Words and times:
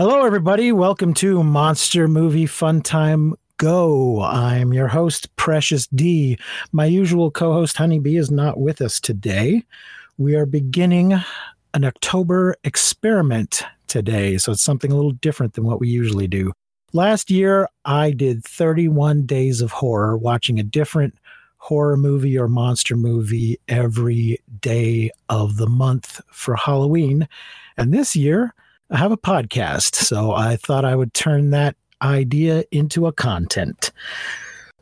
Hello, 0.00 0.24
everybody. 0.24 0.72
Welcome 0.72 1.12
to 1.16 1.42
Monster 1.42 2.08
Movie 2.08 2.46
Fun 2.46 2.80
Time 2.80 3.34
Go. 3.58 4.22
I'm 4.22 4.72
your 4.72 4.88
host, 4.88 5.36
Precious 5.36 5.88
D. 5.88 6.38
My 6.72 6.86
usual 6.86 7.30
co 7.30 7.52
host, 7.52 7.76
Honeybee, 7.76 8.16
is 8.16 8.30
not 8.30 8.58
with 8.58 8.80
us 8.80 8.98
today. 8.98 9.62
We 10.16 10.36
are 10.36 10.46
beginning 10.46 11.22
an 11.74 11.84
October 11.84 12.56
experiment 12.64 13.62
today, 13.88 14.38
so 14.38 14.52
it's 14.52 14.62
something 14.62 14.90
a 14.90 14.96
little 14.96 15.10
different 15.10 15.52
than 15.52 15.64
what 15.64 15.80
we 15.80 15.88
usually 15.88 16.26
do. 16.26 16.50
Last 16.94 17.30
year, 17.30 17.68
I 17.84 18.12
did 18.12 18.42
31 18.42 19.26
days 19.26 19.60
of 19.60 19.70
horror, 19.70 20.16
watching 20.16 20.58
a 20.58 20.62
different 20.62 21.14
horror 21.58 21.98
movie 21.98 22.38
or 22.38 22.48
monster 22.48 22.96
movie 22.96 23.60
every 23.68 24.38
day 24.62 25.10
of 25.28 25.58
the 25.58 25.68
month 25.68 26.22
for 26.32 26.56
Halloween. 26.56 27.28
And 27.76 27.92
this 27.92 28.16
year, 28.16 28.54
I 28.92 28.96
have 28.96 29.12
a 29.12 29.16
podcast. 29.16 29.94
So 29.94 30.32
I 30.32 30.56
thought 30.56 30.84
I 30.84 30.96
would 30.96 31.14
turn 31.14 31.50
that 31.50 31.76
idea 32.02 32.64
into 32.72 33.06
a 33.06 33.12
content. 33.12 33.92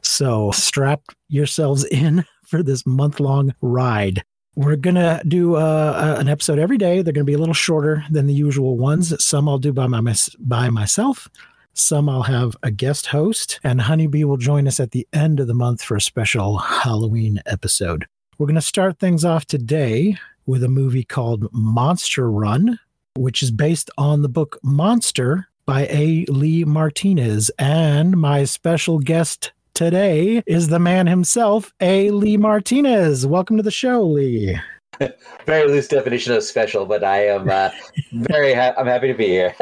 So 0.02 0.50
strap 0.52 1.02
yourselves 1.28 1.84
in 1.84 2.24
for 2.46 2.62
this 2.62 2.86
month 2.86 3.20
long 3.20 3.54
ride. 3.60 4.24
We're 4.54 4.76
going 4.76 4.94
to 4.94 5.22
do 5.28 5.56
uh, 5.56 6.16
an 6.18 6.26
episode 6.26 6.58
every 6.58 6.78
day. 6.78 7.02
They're 7.02 7.12
going 7.12 7.26
to 7.26 7.30
be 7.30 7.34
a 7.34 7.38
little 7.38 7.54
shorter 7.54 8.04
than 8.10 8.26
the 8.26 8.34
usual 8.34 8.76
ones. 8.78 9.22
Some 9.22 9.48
I'll 9.48 9.58
do 9.58 9.72
by, 9.72 9.86
my, 9.86 10.14
by 10.40 10.70
myself. 10.70 11.28
Some 11.74 12.08
I'll 12.08 12.22
have 12.22 12.56
a 12.64 12.72
guest 12.72 13.06
host, 13.06 13.60
and 13.62 13.80
Honeybee 13.80 14.24
will 14.24 14.36
join 14.36 14.66
us 14.66 14.80
at 14.80 14.90
the 14.90 15.06
end 15.12 15.38
of 15.38 15.46
the 15.46 15.54
month 15.54 15.80
for 15.80 15.96
a 15.96 16.00
special 16.00 16.58
Halloween 16.58 17.40
episode. 17.46 18.06
We're 18.36 18.46
going 18.46 18.56
to 18.56 18.62
start 18.62 18.98
things 18.98 19.24
off 19.24 19.44
today 19.44 20.16
with 20.44 20.64
a 20.64 20.68
movie 20.68 21.04
called 21.04 21.46
Monster 21.52 22.28
Run, 22.28 22.80
which 23.16 23.42
is 23.42 23.50
based 23.50 23.90
on 23.98 24.22
the 24.22 24.28
book 24.28 24.58
Monster 24.62 25.48
by 25.66 25.86
A. 25.90 26.24
Lee 26.28 26.64
Martinez. 26.64 27.50
And 27.58 28.16
my 28.16 28.44
special 28.44 28.98
guest 28.98 29.52
today 29.74 30.42
is 30.46 30.68
the 30.68 30.78
man 30.78 31.06
himself, 31.06 31.72
A. 31.80 32.10
Lee 32.10 32.36
Martinez. 32.36 33.26
Welcome 33.26 33.56
to 33.58 33.62
the 33.62 33.70
show, 33.70 34.02
Lee. 34.02 34.58
very 35.46 35.68
loose 35.68 35.88
definition 35.88 36.32
of 36.32 36.42
special, 36.42 36.86
but 36.86 37.04
I 37.04 37.26
am 37.26 37.48
uh, 37.48 37.70
very 38.12 38.54
ha- 38.54 38.74
I'm 38.76 38.86
happy 38.86 39.08
to 39.08 39.14
be 39.14 39.26
here. 39.26 39.54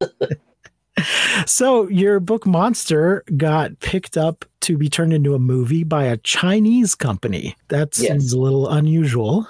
so 1.46 1.88
your 1.88 2.20
book 2.20 2.46
Monster 2.46 3.24
got 3.36 3.78
picked 3.80 4.16
up 4.16 4.44
to 4.60 4.76
be 4.76 4.88
turned 4.88 5.12
into 5.12 5.34
a 5.34 5.38
movie 5.38 5.84
by 5.84 6.04
a 6.04 6.18
Chinese 6.18 6.94
company. 6.94 7.56
That 7.68 7.94
seems 7.94 8.24
yes. 8.24 8.32
a 8.32 8.38
little 8.38 8.68
unusual. 8.68 9.48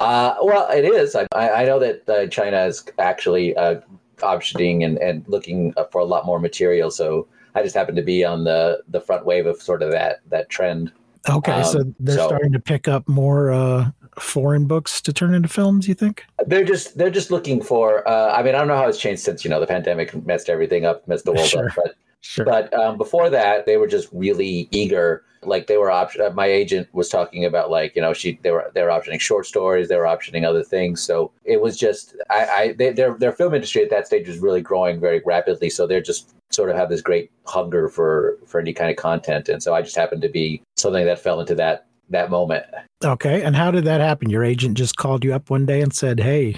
Uh, 0.00 0.34
well, 0.42 0.68
it 0.70 0.84
is. 0.84 1.16
I, 1.16 1.26
I 1.32 1.64
know 1.64 1.78
that 1.78 2.08
uh, 2.08 2.26
China 2.28 2.64
is 2.64 2.84
actually 2.98 3.56
uh, 3.56 3.80
optioning 4.18 4.84
and, 4.84 4.98
and 4.98 5.24
looking 5.28 5.74
for 5.90 6.00
a 6.00 6.04
lot 6.04 6.26
more 6.26 6.38
material. 6.38 6.90
So 6.90 7.26
I 7.54 7.62
just 7.62 7.74
happen 7.74 7.94
to 7.96 8.02
be 8.02 8.24
on 8.24 8.44
the, 8.44 8.82
the 8.88 9.00
front 9.00 9.24
wave 9.26 9.46
of 9.46 9.60
sort 9.60 9.82
of 9.82 9.90
that 9.92 10.20
that 10.30 10.48
trend. 10.48 10.92
Okay, 11.28 11.52
um, 11.52 11.64
so 11.64 11.94
they're 11.98 12.16
so, 12.16 12.28
starting 12.28 12.52
to 12.52 12.60
pick 12.60 12.88
up 12.88 13.06
more 13.08 13.50
uh, 13.50 13.90
foreign 14.18 14.66
books 14.66 15.00
to 15.02 15.12
turn 15.12 15.34
into 15.34 15.48
films. 15.48 15.88
You 15.88 15.94
think? 15.94 16.24
They're 16.46 16.64
just 16.64 16.96
they're 16.96 17.10
just 17.10 17.30
looking 17.30 17.62
for. 17.62 18.08
Uh, 18.08 18.32
I 18.32 18.42
mean, 18.42 18.54
I 18.54 18.58
don't 18.58 18.68
know 18.68 18.76
how 18.76 18.88
it's 18.88 18.98
changed 18.98 19.22
since 19.22 19.44
you 19.44 19.50
know 19.50 19.60
the 19.60 19.66
pandemic 19.66 20.14
messed 20.24 20.48
everything 20.48 20.86
up, 20.86 21.06
messed 21.08 21.24
the 21.24 21.32
world 21.32 21.48
sure. 21.48 21.68
up, 21.68 21.74
but 21.76 21.96
Sure. 22.20 22.44
But 22.44 22.72
um, 22.74 22.98
before 22.98 23.30
that, 23.30 23.66
they 23.66 23.76
were 23.76 23.86
just 23.86 24.08
really 24.12 24.68
eager. 24.70 25.24
Like 25.42 25.66
they 25.66 25.76
were 25.76 25.90
option. 25.90 26.22
Uh, 26.22 26.30
my 26.30 26.46
agent 26.46 26.88
was 26.92 27.08
talking 27.08 27.44
about 27.44 27.70
like 27.70 27.94
you 27.96 28.02
know 28.02 28.12
she 28.12 28.38
they 28.42 28.50
were 28.50 28.70
they 28.74 28.82
were 28.82 28.88
optioning 28.88 29.20
short 29.20 29.46
stories, 29.46 29.88
they 29.88 29.96
were 29.96 30.04
optioning 30.04 30.46
other 30.46 30.62
things. 30.62 31.02
So 31.02 31.32
it 31.44 31.60
was 31.60 31.76
just 31.76 32.16
I, 32.30 32.46
I 32.46 32.72
they, 32.72 32.92
their 32.92 33.14
their 33.14 33.32
film 33.32 33.54
industry 33.54 33.82
at 33.82 33.90
that 33.90 34.06
stage 34.06 34.28
was 34.28 34.38
really 34.38 34.60
growing 34.60 35.00
very 35.00 35.22
rapidly. 35.24 35.70
So 35.70 35.86
they're 35.86 36.00
just 36.00 36.34
sort 36.50 36.70
of 36.70 36.76
have 36.76 36.88
this 36.88 37.02
great 37.02 37.30
hunger 37.46 37.88
for 37.88 38.38
for 38.46 38.60
any 38.60 38.72
kind 38.72 38.90
of 38.90 38.96
content. 38.96 39.48
And 39.48 39.62
so 39.62 39.74
I 39.74 39.82
just 39.82 39.96
happened 39.96 40.22
to 40.22 40.28
be 40.28 40.62
something 40.76 41.04
that 41.06 41.18
fell 41.18 41.40
into 41.40 41.54
that 41.56 41.86
that 42.10 42.30
moment. 42.30 42.64
Okay. 43.04 43.42
And 43.42 43.54
how 43.54 43.70
did 43.70 43.84
that 43.84 44.00
happen? 44.00 44.30
Your 44.30 44.44
agent 44.44 44.76
just 44.76 44.96
called 44.96 45.24
you 45.24 45.34
up 45.34 45.50
one 45.50 45.66
day 45.66 45.80
and 45.80 45.94
said, 45.94 46.20
"Hey." 46.20 46.56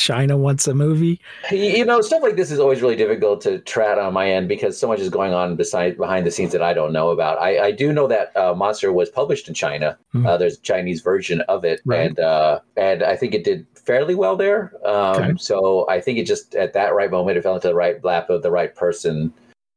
China 0.00 0.36
wants 0.36 0.66
a 0.66 0.74
movie. 0.74 1.20
You 1.50 1.84
know, 1.84 2.00
stuff 2.00 2.22
like 2.22 2.36
this 2.36 2.50
is 2.50 2.58
always 2.58 2.80
really 2.80 2.96
difficult 2.96 3.42
to 3.42 3.58
track 3.60 3.98
on 3.98 4.14
my 4.14 4.30
end 4.30 4.48
because 4.48 4.78
so 4.78 4.88
much 4.88 4.98
is 4.98 5.10
going 5.10 5.34
on 5.34 5.56
beside 5.56 5.98
behind 5.98 6.26
the 6.26 6.30
scenes 6.30 6.52
that 6.52 6.62
I 6.62 6.72
don't 6.72 6.92
know 6.92 7.10
about. 7.10 7.38
I, 7.38 7.66
I 7.66 7.70
do 7.70 7.92
know 7.92 8.08
that 8.08 8.34
uh, 8.36 8.54
Monster 8.54 8.92
was 8.92 9.10
published 9.10 9.46
in 9.46 9.54
China. 9.54 9.98
Mm-hmm. 10.14 10.26
Uh, 10.26 10.36
there's 10.38 10.58
a 10.58 10.62
Chinese 10.62 11.02
version 11.02 11.42
of 11.42 11.64
it, 11.64 11.82
right. 11.84 12.08
and 12.08 12.18
uh, 12.18 12.60
and 12.76 13.02
I 13.02 13.14
think 13.14 13.34
it 13.34 13.44
did 13.44 13.66
fairly 13.74 14.14
well 14.14 14.36
there. 14.36 14.72
Um, 14.86 15.22
okay. 15.22 15.32
So 15.38 15.86
I 15.88 16.00
think 16.00 16.18
it 16.18 16.24
just 16.24 16.54
at 16.54 16.72
that 16.72 16.94
right 16.94 17.10
moment 17.10 17.36
it 17.36 17.42
fell 17.42 17.54
into 17.54 17.68
the 17.68 17.74
right 17.74 18.02
lap 18.02 18.30
of 18.30 18.42
the 18.42 18.50
right 18.50 18.74
person, 18.74 19.32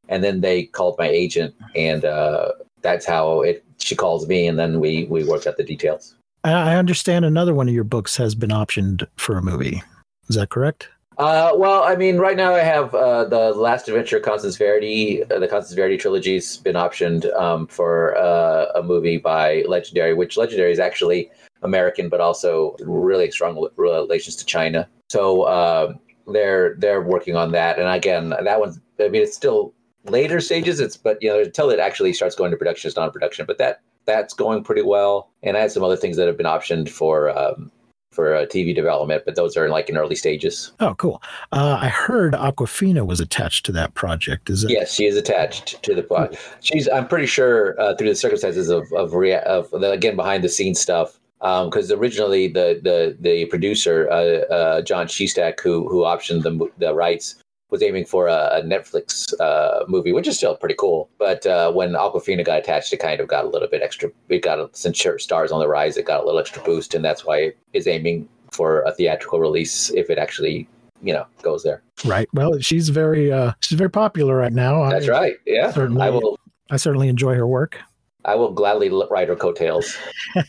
and 0.07 0.23
then 0.23 0.39
they 0.39 0.63
called 0.63 0.95
my 0.97 1.07
agent, 1.07 1.53
and 1.75 2.05
uh, 2.05 2.53
that's 2.81 3.05
how 3.05 3.41
it. 3.41 3.65
She 3.79 3.95
calls 3.95 4.25
me, 4.27 4.47
and 4.47 4.57
then 4.57 4.79
we 4.79 5.05
we 5.09 5.25
worked 5.25 5.47
out 5.47 5.57
the 5.57 5.63
details. 5.63 6.15
I 6.45 6.75
understand 6.75 7.23
another 7.23 7.53
one 7.53 7.69
of 7.69 7.73
your 7.73 7.85
books 7.85 8.17
has 8.17 8.35
been 8.35 8.49
optioned 8.49 9.07
for 9.15 9.37
a 9.37 9.41
movie. 9.41 9.81
Is 10.29 10.35
that 10.35 10.49
correct? 10.49 10.89
Uh, 11.17 11.51
well, 11.55 11.83
I 11.83 11.95
mean, 11.95 12.17
right 12.17 12.35
now 12.35 12.55
I 12.55 12.61
have 12.61 12.95
uh, 12.95 13.25
the 13.25 13.51
Last 13.51 13.87
Adventure 13.87 14.19
Constance 14.19 14.57
Verity. 14.57 15.23
Uh, 15.23 15.39
the 15.39 15.47
Constance 15.47 15.75
Verity 15.75 15.97
trilogy's 15.97 16.57
been 16.57 16.75
optioned 16.75 17.31
um, 17.39 17.67
for 17.67 18.17
uh, 18.17 18.65
a 18.75 18.81
movie 18.81 19.17
by 19.17 19.63
Legendary, 19.67 20.13
which 20.13 20.37
Legendary 20.37 20.71
is 20.71 20.79
actually 20.79 21.29
American, 21.61 22.09
but 22.09 22.19
also 22.19 22.75
really 22.79 23.29
strong 23.29 23.67
relations 23.75 24.35
to 24.37 24.45
China. 24.45 24.87
So 25.09 25.47
um, 25.47 25.99
they're 26.27 26.75
they're 26.79 27.01
working 27.01 27.35
on 27.35 27.51
that. 27.51 27.77
And 27.77 27.87
again, 27.87 28.29
that 28.29 28.59
one's 28.59 28.79
I 28.99 29.09
mean, 29.09 29.21
it's 29.21 29.35
still 29.35 29.73
later 30.05 30.39
stages. 30.39 30.79
It's 30.79 30.97
but 30.97 31.21
you 31.21 31.29
know 31.29 31.41
until 31.41 31.69
it 31.69 31.79
actually 31.79 32.13
starts 32.13 32.35
going 32.35 32.51
to 32.51 32.57
production, 32.57 32.87
it's 32.87 32.97
not 32.97 33.13
production. 33.13 33.45
But 33.45 33.59
that 33.59 33.81
that's 34.05 34.33
going 34.33 34.63
pretty 34.63 34.81
well. 34.81 35.29
And 35.43 35.55
I 35.55 35.61
had 35.61 35.71
some 35.71 35.83
other 35.83 35.97
things 35.97 36.17
that 36.17 36.27
have 36.27 36.37
been 36.37 36.45
optioned 36.45 36.89
for. 36.89 37.37
Um, 37.37 37.71
for 38.13 38.35
uh, 38.35 38.45
TV 38.45 38.75
development, 38.75 39.23
but 39.25 39.35
those 39.35 39.57
are 39.57 39.69
like 39.69 39.89
in 39.89 39.97
early 39.97 40.15
stages. 40.15 40.71
Oh, 40.79 40.93
cool. 40.95 41.21
Uh, 41.51 41.77
I 41.81 41.89
heard 41.89 42.33
Awkwafina 42.33 43.05
was 43.05 43.19
attached 43.19 43.65
to 43.67 43.71
that 43.73 43.93
project. 43.93 44.49
Is 44.49 44.63
it? 44.63 44.71
Yes, 44.71 44.93
she 44.93 45.05
is 45.05 45.17
attached 45.17 45.81
to 45.83 45.95
the 45.95 46.03
plot. 46.03 46.35
She's, 46.61 46.87
I'm 46.87 47.07
pretty 47.07 47.27
sure, 47.27 47.79
uh, 47.79 47.95
through 47.95 48.09
the 48.09 48.15
circumstances 48.15 48.69
of 48.69 48.91
of, 48.93 49.13
rea- 49.13 49.41
of 49.41 49.69
the, 49.71 49.91
again 49.91 50.15
behind 50.15 50.43
the 50.43 50.49
scenes 50.49 50.79
stuff, 50.79 51.19
because 51.39 51.91
um, 51.91 51.99
originally 51.99 52.47
the 52.47 52.79
the 52.81 53.17
the 53.19 53.45
producer 53.45 54.09
uh, 54.09 54.53
uh, 54.53 54.81
Jon 54.81 55.07
Shestack, 55.07 55.59
who 55.59 55.87
who 55.89 56.03
optioned 56.03 56.43
the 56.43 56.69
the 56.77 56.93
rights, 56.93 57.42
was 57.73 57.81
aiming 57.81 58.05
for 58.05 58.27
a, 58.27 58.59
a 58.59 58.61
Netflix 58.61 59.33
uh, 59.39 59.83
movie, 59.87 60.13
which 60.13 60.27
is 60.27 60.37
still 60.37 60.55
pretty 60.55 60.75
cool. 60.77 61.09
But 61.17 61.43
uh, 61.47 61.71
when 61.71 61.93
Awkwafina 61.93 62.45
got 62.45 62.59
attached, 62.59 62.93
it 62.93 62.97
kind 62.97 63.19
of 63.19 63.27
got 63.27 63.45
a 63.45 63.49
little 63.49 63.67
bit 63.67 63.81
extra. 63.81 64.11
It 64.29 64.43
got 64.43 64.59
a, 64.59 64.69
since 64.73 65.03
stars 65.17 65.51
on 65.51 65.59
the 65.59 65.67
rise, 65.67 65.97
it 65.97 66.05
got 66.05 66.21
a 66.21 66.23
little 66.23 66.39
extra 66.39 66.61
boost, 66.63 66.93
and 66.93 67.03
that's 67.03 67.25
why 67.25 67.37
it 67.37 67.57
is 67.73 67.87
aiming 67.87 68.29
for 68.51 68.83
a 68.83 68.93
theatrical 68.93 69.39
release 69.39 69.89
if 69.89 70.11
it 70.11 70.19
actually 70.19 70.67
you 71.01 71.13
know 71.13 71.25
goes 71.41 71.63
there. 71.63 71.81
Right. 72.05 72.29
Well, 72.31 72.59
she's 72.59 72.89
very 72.89 73.31
uh, 73.31 73.53
she's 73.61 73.77
very 73.77 73.89
popular 73.89 74.37
right 74.37 74.53
now. 74.53 74.87
That's 74.91 75.09
I, 75.09 75.11
right. 75.11 75.35
Yeah. 75.47 75.71
Certainly, 75.71 76.03
I 76.03 76.11
will. 76.11 76.39
I 76.69 76.77
certainly 76.77 77.09
enjoy 77.09 77.33
her 77.33 77.47
work. 77.47 77.79
I 78.23 78.35
will 78.35 78.51
gladly 78.53 78.89
ride 79.09 79.29
her 79.29 79.35
coattails. 79.35 79.97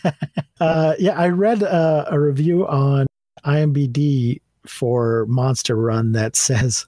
uh, 0.61 0.95
yeah, 0.99 1.19
I 1.19 1.29
read 1.29 1.63
uh, 1.63 2.05
a 2.09 2.21
review 2.21 2.69
on 2.69 3.07
IMBD 3.47 4.41
for 4.67 5.27
Monster 5.27 5.77
Run 5.77 6.13
that 6.13 6.37
says 6.45 6.87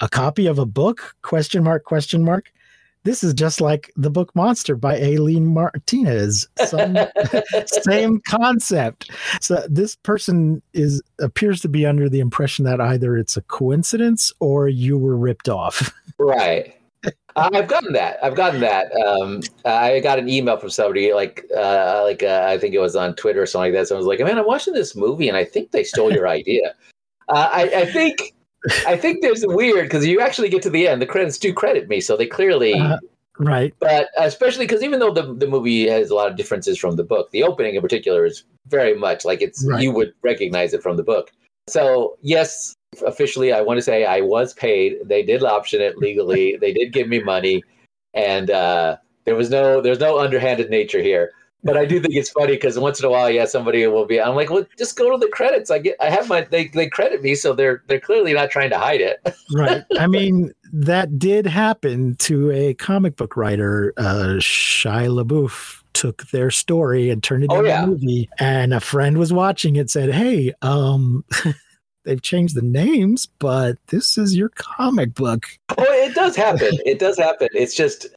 a 0.00 0.08
copy 0.08 0.46
of 0.46 0.58
a 0.58 0.66
book 0.66 1.14
question 1.22 1.64
mark 1.64 1.84
question 1.84 2.22
mark 2.24 2.52
this 3.04 3.22
is 3.22 3.34
just 3.34 3.60
like 3.60 3.92
the 3.96 4.10
book 4.10 4.34
Monster 4.34 4.74
by 4.74 4.96
A. 4.96 5.18
Lee 5.18 5.38
Martinez. 5.38 6.48
Some, 6.64 6.96
same 7.66 8.20
concept. 8.26 9.10
So 9.40 9.62
this 9.68 9.94
person 9.96 10.62
is 10.72 11.02
appears 11.20 11.60
to 11.60 11.68
be 11.68 11.84
under 11.84 12.08
the 12.08 12.20
impression 12.20 12.64
that 12.64 12.80
either 12.80 13.16
it's 13.16 13.36
a 13.36 13.42
coincidence 13.42 14.32
or 14.40 14.68
you 14.68 14.98
were 14.98 15.16
ripped 15.16 15.50
off. 15.50 15.92
Right. 16.18 16.74
I've 17.36 17.68
gotten 17.68 17.92
that. 17.92 18.18
I've 18.22 18.36
gotten 18.36 18.60
that. 18.60 18.90
Um, 18.96 19.42
I 19.64 20.00
got 20.00 20.18
an 20.18 20.28
email 20.28 20.56
from 20.56 20.70
somebody 20.70 21.12
like, 21.12 21.44
uh, 21.54 22.02
like 22.04 22.22
uh, 22.22 22.46
I 22.48 22.56
think 22.56 22.74
it 22.74 22.78
was 22.78 22.96
on 22.96 23.14
Twitter 23.16 23.42
or 23.42 23.46
something 23.46 23.72
like 23.72 23.80
that. 23.80 23.88
Someone 23.88 24.06
was 24.06 24.06
like, 24.06 24.24
"Man, 24.24 24.38
I'm 24.38 24.46
watching 24.46 24.72
this 24.72 24.94
movie, 24.96 25.28
and 25.28 25.36
I 25.36 25.44
think 25.44 25.72
they 25.72 25.84
stole 25.84 26.12
your 26.12 26.28
idea." 26.28 26.74
Uh, 27.28 27.48
I, 27.52 27.62
I, 27.62 27.86
think 27.86 28.34
I 28.86 28.96
think 28.96 29.22
there's 29.22 29.42
a 29.42 29.48
weird 29.48 29.86
because 29.86 30.06
you 30.06 30.20
actually 30.20 30.48
get 30.48 30.62
to 30.62 30.70
the 30.70 30.88
end. 30.88 31.00
The 31.00 31.06
credits 31.06 31.38
do 31.38 31.52
credit 31.52 31.88
me, 31.88 32.00
so 32.00 32.16
they 32.16 32.26
clearly 32.26 32.74
uh, 32.74 32.98
right. 33.38 33.74
But 33.78 34.08
especially 34.18 34.66
because 34.66 34.82
even 34.82 35.00
though 35.00 35.12
the 35.12 35.34
the 35.34 35.46
movie 35.46 35.88
has 35.88 36.10
a 36.10 36.14
lot 36.14 36.30
of 36.30 36.36
differences 36.36 36.78
from 36.78 36.96
the 36.96 37.04
book, 37.04 37.30
the 37.30 37.42
opening 37.42 37.74
in 37.74 37.82
particular 37.82 38.24
is 38.24 38.44
very 38.68 38.96
much 38.96 39.24
like 39.24 39.42
it's 39.42 39.64
right. 39.66 39.82
you 39.82 39.92
would 39.92 40.12
recognize 40.22 40.74
it 40.74 40.82
from 40.82 40.96
the 40.96 41.02
book. 41.02 41.30
So 41.68 42.16
yes, 42.20 42.74
officially, 43.06 43.52
I 43.52 43.60
want 43.60 43.78
to 43.78 43.82
say 43.82 44.04
I 44.04 44.20
was 44.20 44.52
paid. 44.54 44.98
They 45.04 45.22
did 45.22 45.42
option 45.42 45.80
it 45.80 45.98
legally. 45.98 46.56
they 46.60 46.72
did 46.72 46.92
give 46.92 47.08
me 47.08 47.20
money, 47.22 47.62
and 48.12 48.50
uh, 48.50 48.96
there 49.24 49.34
was 49.34 49.50
no 49.50 49.80
there's 49.80 50.00
no 50.00 50.18
underhanded 50.18 50.70
nature 50.70 51.02
here. 51.02 51.32
But 51.64 51.76
I 51.76 51.86
do 51.86 51.98
think 51.98 52.14
it's 52.14 52.30
funny 52.30 52.52
because 52.52 52.78
once 52.78 53.00
in 53.00 53.06
a 53.06 53.10
while, 53.10 53.30
yeah, 53.30 53.46
somebody 53.46 53.86
will 53.86 54.04
be. 54.04 54.20
I'm 54.20 54.34
like, 54.34 54.50
well, 54.50 54.66
just 54.78 54.96
go 54.96 55.10
to 55.10 55.18
the 55.18 55.30
credits. 55.32 55.70
I 55.70 55.78
get, 55.78 55.96
I 56.00 56.10
have 56.10 56.28
my, 56.28 56.42
they 56.42 56.68
they 56.68 56.88
credit 56.88 57.22
me, 57.22 57.34
so 57.34 57.54
they're 57.54 57.82
they're 57.86 58.00
clearly 58.00 58.34
not 58.34 58.50
trying 58.50 58.70
to 58.70 58.78
hide 58.78 59.00
it. 59.00 59.20
right. 59.54 59.82
I 59.98 60.06
mean, 60.06 60.52
that 60.72 61.18
did 61.18 61.46
happen 61.46 62.16
to 62.16 62.50
a 62.50 62.74
comic 62.74 63.16
book 63.16 63.36
writer, 63.36 63.94
uh, 63.96 64.36
Shia 64.38 65.24
LaBeouf 65.24 65.82
took 65.94 66.26
their 66.30 66.50
story 66.50 67.08
and 67.08 67.22
turned 67.22 67.44
it 67.44 67.50
oh, 67.50 67.58
into 67.58 67.68
yeah. 67.68 67.84
a 67.84 67.86
movie. 67.86 68.28
And 68.38 68.74
a 68.74 68.80
friend 68.80 69.16
was 69.16 69.32
watching 69.32 69.76
it, 69.76 69.90
said, 69.90 70.12
"Hey, 70.12 70.52
um." 70.62 71.24
they've 72.04 72.20
changed 72.20 72.54
the 72.54 72.60
names, 72.62 73.26
but 73.38 73.78
this 73.86 74.18
is 74.18 74.36
your 74.36 74.50
comic 74.50 75.14
book. 75.14 75.46
Oh, 75.70 75.84
it 75.88 76.14
does 76.14 76.36
happen. 76.36 76.78
it 76.84 76.98
does 76.98 77.16
happen. 77.16 77.48
It's 77.54 77.74
just 77.74 78.08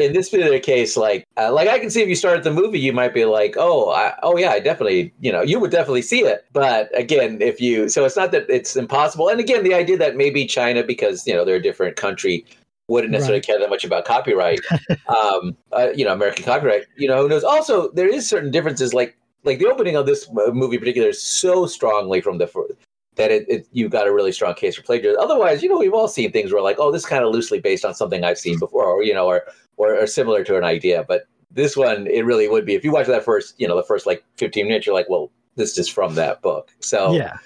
in 0.00 0.12
this 0.12 0.28
particular 0.30 0.58
case, 0.58 0.96
like, 0.96 1.26
uh, 1.36 1.52
like 1.52 1.68
I 1.68 1.78
can 1.78 1.90
see 1.90 2.02
if 2.02 2.08
you 2.08 2.14
started 2.14 2.44
the 2.44 2.52
movie, 2.52 2.78
you 2.78 2.92
might 2.92 3.14
be 3.14 3.24
like, 3.24 3.56
oh, 3.56 3.90
I, 3.90 4.14
oh 4.22 4.36
yeah, 4.36 4.50
I 4.50 4.60
definitely, 4.60 5.12
you 5.20 5.32
know, 5.32 5.42
you 5.42 5.58
would 5.60 5.70
definitely 5.70 6.02
see 6.02 6.20
it. 6.20 6.46
But 6.52 6.90
again, 6.98 7.40
if 7.40 7.60
you, 7.60 7.88
so 7.88 8.04
it's 8.04 8.16
not 8.16 8.32
that 8.32 8.46
it's 8.48 8.76
impossible. 8.76 9.28
And 9.28 9.40
again, 9.40 9.64
the 9.64 9.74
idea 9.74 9.96
that 9.98 10.16
maybe 10.16 10.46
China, 10.46 10.82
because 10.82 11.26
you 11.26 11.34
know 11.34 11.44
they're 11.44 11.56
a 11.56 11.62
different 11.62 11.96
country, 11.96 12.44
wouldn't 12.88 13.12
necessarily 13.12 13.38
right. 13.38 13.46
care 13.46 13.58
that 13.58 13.70
much 13.70 13.84
about 13.84 14.04
copyright, 14.04 14.60
um, 15.08 15.56
uh, 15.72 15.88
you 15.94 16.04
know, 16.04 16.12
American 16.12 16.44
copyright. 16.44 16.84
You 16.96 17.08
know, 17.08 17.22
who 17.22 17.28
knows? 17.28 17.44
Also, 17.44 17.90
there 17.92 18.08
is 18.08 18.28
certain 18.28 18.50
differences, 18.50 18.94
like 18.94 19.16
like 19.44 19.58
the 19.58 19.66
opening 19.66 19.96
of 19.96 20.06
this 20.06 20.28
movie 20.52 20.76
in 20.76 20.80
particular 20.80 21.08
is 21.08 21.22
so 21.22 21.66
strongly 21.66 22.20
from 22.20 22.38
the 22.38 22.46
that 23.16 23.30
it, 23.30 23.48
it 23.48 23.68
you've 23.72 23.92
got 23.92 24.06
a 24.06 24.12
really 24.12 24.32
strong 24.32 24.54
case 24.54 24.76
for 24.76 24.82
plagiarism. 24.82 25.22
Otherwise, 25.22 25.62
you 25.62 25.68
know, 25.68 25.78
we've 25.78 25.94
all 25.94 26.08
seen 26.08 26.32
things 26.32 26.52
where 26.52 26.62
like, 26.62 26.76
oh, 26.78 26.90
this 26.90 27.02
is 27.02 27.08
kind 27.08 27.24
of 27.24 27.32
loosely 27.32 27.60
based 27.60 27.84
on 27.84 27.94
something 27.94 28.24
I've 28.24 28.38
seen 28.38 28.58
before, 28.58 28.84
or 28.84 29.02
you 29.02 29.14
know, 29.14 29.26
or, 29.26 29.44
or 29.76 29.96
or 29.96 30.06
similar 30.06 30.44
to 30.44 30.56
an 30.56 30.64
idea. 30.64 31.04
But 31.06 31.26
this 31.50 31.76
one, 31.76 32.06
it 32.06 32.24
really 32.24 32.48
would 32.48 32.66
be. 32.66 32.74
If 32.74 32.84
you 32.84 32.92
watch 32.92 33.06
that 33.06 33.24
first, 33.24 33.54
you 33.58 33.68
know, 33.68 33.76
the 33.76 33.82
first 33.82 34.06
like 34.06 34.24
15 34.36 34.66
minutes, 34.66 34.86
you're 34.86 34.94
like, 34.94 35.08
well, 35.08 35.30
this 35.56 35.78
is 35.78 35.88
from 35.88 36.14
that 36.16 36.42
book. 36.42 36.70
So 36.80 37.12
yeah. 37.12 37.38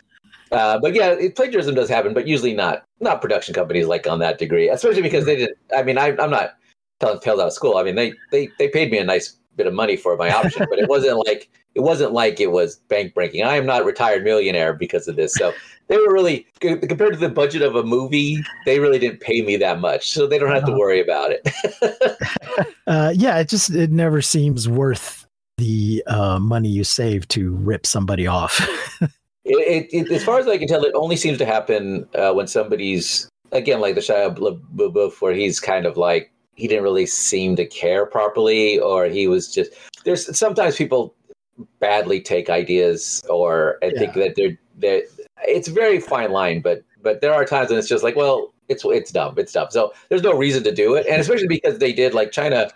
Uh, 0.51 0.79
but 0.79 0.95
yeah, 0.95 1.11
it, 1.11 1.37
plagiarism 1.37 1.75
does 1.75 1.91
happen, 1.91 2.15
but 2.15 2.27
usually 2.27 2.55
not 2.55 2.85
not 3.01 3.21
production 3.21 3.55
companies 3.55 3.87
like 3.87 4.07
on 4.07 4.19
that 4.19 4.39
degree, 4.39 4.69
especially 4.69 5.03
because 5.03 5.27
they 5.27 5.37
didn't. 5.37 5.59
I 5.77 5.83
mean, 5.83 5.99
I, 5.99 6.17
I'm 6.19 6.31
not 6.31 6.55
telling 7.01 7.21
tales 7.21 7.41
out 7.41 7.49
of 7.49 7.53
school. 7.53 7.77
I 7.77 7.83
mean, 7.83 7.97
they 7.97 8.15
they 8.31 8.49
they 8.59 8.69
paid 8.69 8.91
me 8.91 8.99
a 8.99 9.05
nice 9.05 9.37
bit 9.57 9.67
of 9.67 9.75
money 9.75 9.97
for 9.97 10.17
my 10.17 10.31
option, 10.33 10.67
but 10.71 10.79
it 10.79 10.89
wasn't 10.89 11.19
like 11.27 11.51
it 11.75 11.81
wasn't 11.81 12.13
like 12.13 12.41
it 12.41 12.51
was 12.51 12.77
bank 12.89 13.13
breaking. 13.15 13.45
I 13.45 13.57
am 13.57 13.67
not 13.67 13.85
retired 13.85 14.25
millionaire 14.25 14.73
because 14.73 15.07
of 15.07 15.17
this. 15.17 15.35
So 15.35 15.53
they 15.89 15.97
were 15.97 16.13
really 16.13 16.47
compared 16.61 17.15
to 17.15 17.19
the 17.19 17.29
budget 17.29 17.63
of 17.63 17.75
a 17.75 17.83
movie, 17.83 18.43
they 18.67 18.79
really 18.79 18.99
didn't 18.99 19.21
pay 19.21 19.43
me 19.43 19.57
that 19.57 19.81
much, 19.81 20.11
so 20.11 20.27
they 20.27 20.39
don't 20.39 20.53
have 20.53 20.65
to 20.65 20.73
uh-huh. 20.73 20.79
worry 20.79 21.01
about 21.01 21.31
it. 21.33 22.69
uh, 22.87 23.13
yeah, 23.15 23.39
it 23.39 23.49
just 23.49 23.71
it 23.71 23.91
never 23.91 24.23
seems 24.23 24.69
worth 24.69 25.27
the 25.57 26.03
uh, 26.07 26.39
money 26.39 26.69
you 26.69 26.85
save 26.85 27.27
to 27.29 27.55
rip 27.57 27.87
somebody 27.87 28.27
off. 28.27 28.61
it, 29.45 29.89
it, 29.93 30.11
as 30.13 30.25
far 30.25 30.39
as 30.39 30.47
I 30.47 30.59
can 30.59 30.69
tell, 30.69 30.85
it 30.85 30.95
only 30.95 31.17
seems 31.17 31.39
to 31.39 31.45
happen 31.45 32.07
uh, 32.15 32.33
when 32.33 32.47
somebody's 32.47 33.29
again 33.53 33.81
like 33.81 33.95
the 33.95 34.01
Shia 34.01 34.37
LaBeouf, 34.37 35.21
where 35.21 35.35
he's 35.35 35.59
kind 35.59 35.87
of 35.87 35.97
like 35.97 36.31
he 36.55 36.69
didn't 36.69 36.85
really 36.85 37.07
seem 37.07 37.57
to 37.57 37.67
care 37.67 38.05
properly, 38.05 38.79
or 38.79 39.07
he 39.07 39.27
was 39.27 39.53
just 39.53 39.73
there's 40.05 40.37
sometimes 40.37 40.77
people 40.77 41.15
badly 41.81 42.21
take 42.21 42.49
ideas 42.49 43.23
or 43.29 43.79
I 43.83 43.87
yeah. 43.87 43.99
think 43.99 44.15
that 44.15 44.37
they're 44.37 44.59
they're 44.77 45.03
it's 45.47 45.69
very 45.69 46.01
fine 46.01 46.31
line, 46.31 46.61
but 46.61 46.83
but 47.03 47.21
there 47.21 47.33
are 47.33 47.45
times 47.45 47.71
when 47.71 47.79
it's 47.79 47.89
just 47.89 48.05
like, 48.05 48.17
well, 48.17 48.53
it's 48.69 48.85
it's 48.85 49.11
dumb, 49.11 49.35
it's 49.39 49.53
dumb. 49.53 49.69
So 49.71 49.93
there's 50.09 50.23
no 50.23 50.37
reason 50.37 50.63
to 50.65 50.73
do 50.75 50.95
it, 50.95 51.07
and 51.07 51.21
especially 51.21 51.49
because 51.49 51.79
they 51.79 51.93
did 51.93 52.15
like 52.15 52.33
China. 52.33 52.71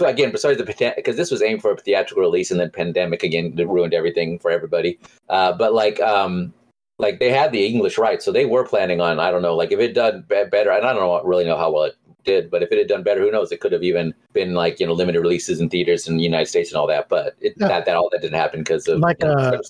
Again, 0.00 0.32
besides 0.32 0.56
the 0.56 0.92
because 0.96 1.16
this 1.16 1.30
was 1.30 1.42
aimed 1.42 1.60
for 1.60 1.72
a 1.72 1.76
theatrical 1.76 2.22
release, 2.22 2.50
and 2.50 2.58
then 2.58 2.70
pandemic 2.70 3.22
again 3.22 3.54
ruined 3.54 3.92
everything 3.92 4.38
for 4.38 4.50
everybody. 4.50 4.98
Uh, 5.28 5.52
but 5.52 5.74
like, 5.74 6.00
um, 6.00 6.54
like 6.98 7.20
they 7.20 7.30
had 7.30 7.52
the 7.52 7.66
English 7.66 7.98
rights, 7.98 8.24
so 8.24 8.32
they 8.32 8.46
were 8.46 8.64
planning 8.64 9.02
on. 9.02 9.20
I 9.20 9.30
don't 9.30 9.42
know, 9.42 9.54
like 9.54 9.72
if 9.72 9.80
it 9.80 9.92
done 9.92 10.24
better, 10.26 10.70
and 10.70 10.86
I 10.86 10.92
don't 10.94 11.02
know, 11.02 11.22
really 11.22 11.44
know 11.44 11.58
how 11.58 11.70
well 11.70 11.84
it 11.84 11.96
did, 12.24 12.50
but 12.50 12.62
if 12.62 12.72
it 12.72 12.78
had 12.78 12.88
done 12.88 13.02
better, 13.02 13.20
who 13.20 13.30
knows? 13.30 13.52
It 13.52 13.60
could 13.60 13.72
have 13.72 13.82
even 13.82 14.14
been 14.32 14.54
like 14.54 14.80
you 14.80 14.86
know 14.86 14.94
limited 14.94 15.20
releases 15.20 15.60
in 15.60 15.68
theaters 15.68 16.08
in 16.08 16.16
the 16.16 16.22
United 16.22 16.46
States 16.46 16.70
and 16.70 16.78
all 16.78 16.86
that. 16.86 17.08
But 17.08 17.34
it, 17.40 17.54
yeah. 17.56 17.68
that 17.68 17.84
that 17.84 17.96
all 17.96 18.08
that 18.10 18.22
didn't 18.22 18.38
happen 18.38 18.60
because 18.60 18.88
of 18.88 19.00
like 19.00 19.18
you 19.20 19.28
know, 19.28 19.34
uh, 19.34 19.60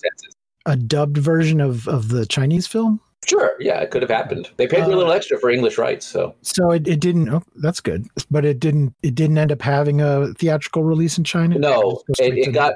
a 0.65 0.75
dubbed 0.75 1.17
version 1.17 1.61
of 1.61 1.87
of 1.87 2.09
the 2.09 2.25
Chinese 2.25 2.67
film? 2.67 2.99
Sure, 3.27 3.55
yeah, 3.59 3.79
it 3.79 3.89
could 3.89 4.03
have 4.03 4.11
happened. 4.11 4.49
They 4.57 4.67
paid 4.67 4.83
uh, 4.83 4.87
a 4.87 4.95
little 4.95 5.11
extra 5.11 5.39
for 5.39 5.49
English 5.49 5.77
rights, 5.77 6.05
so 6.05 6.35
so 6.41 6.71
it, 6.71 6.87
it 6.87 6.99
didn't. 6.99 7.29
Oh, 7.29 7.41
that's 7.55 7.81
good, 7.81 8.07
but 8.29 8.45
it 8.45 8.59
didn't. 8.59 8.93
It 9.01 9.15
didn't 9.15 9.37
end 9.37 9.51
up 9.51 9.61
having 9.61 10.01
a 10.01 10.33
theatrical 10.35 10.83
release 10.83 11.17
in 11.17 11.23
China. 11.23 11.57
No, 11.57 12.01
it, 12.19 12.47
it 12.47 12.51
got. 12.51 12.75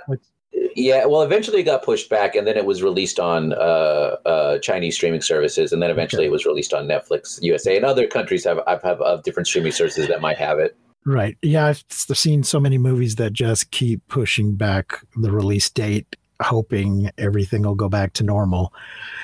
Yeah, 0.75 1.05
well, 1.05 1.21
eventually 1.21 1.59
it 1.59 1.63
got 1.63 1.83
pushed 1.83 2.09
back, 2.09 2.35
and 2.35 2.47
then 2.47 2.57
it 2.57 2.65
was 2.65 2.81
released 2.81 3.19
on 3.19 3.53
uh, 3.53 4.15
uh, 4.25 4.59
Chinese 4.59 4.95
streaming 4.95 5.21
services, 5.21 5.71
and 5.71 5.83
then 5.83 5.91
eventually 5.91 6.23
okay. 6.23 6.29
it 6.29 6.31
was 6.31 6.45
released 6.45 6.73
on 6.73 6.87
Netflix 6.87 7.39
USA, 7.41 7.75
and 7.75 7.85
other 7.85 8.07
countries 8.07 8.43
have 8.43 8.59
have, 8.65 8.81
have, 8.81 8.99
have 9.05 9.23
different 9.23 9.47
streaming 9.47 9.71
services 9.71 10.07
that 10.07 10.21
might 10.21 10.37
have 10.37 10.57
it. 10.57 10.75
Right. 11.05 11.37
Yeah, 11.41 11.67
I've 11.67 11.83
seen 11.89 12.43
so 12.43 12.59
many 12.59 12.77
movies 12.77 13.15
that 13.15 13.33
just 13.33 13.71
keep 13.71 14.05
pushing 14.09 14.55
back 14.55 15.01
the 15.15 15.31
release 15.31 15.69
date 15.69 16.15
hoping 16.41 17.09
everything 17.17 17.63
will 17.63 17.75
go 17.75 17.89
back 17.89 18.13
to 18.13 18.23
normal. 18.23 18.73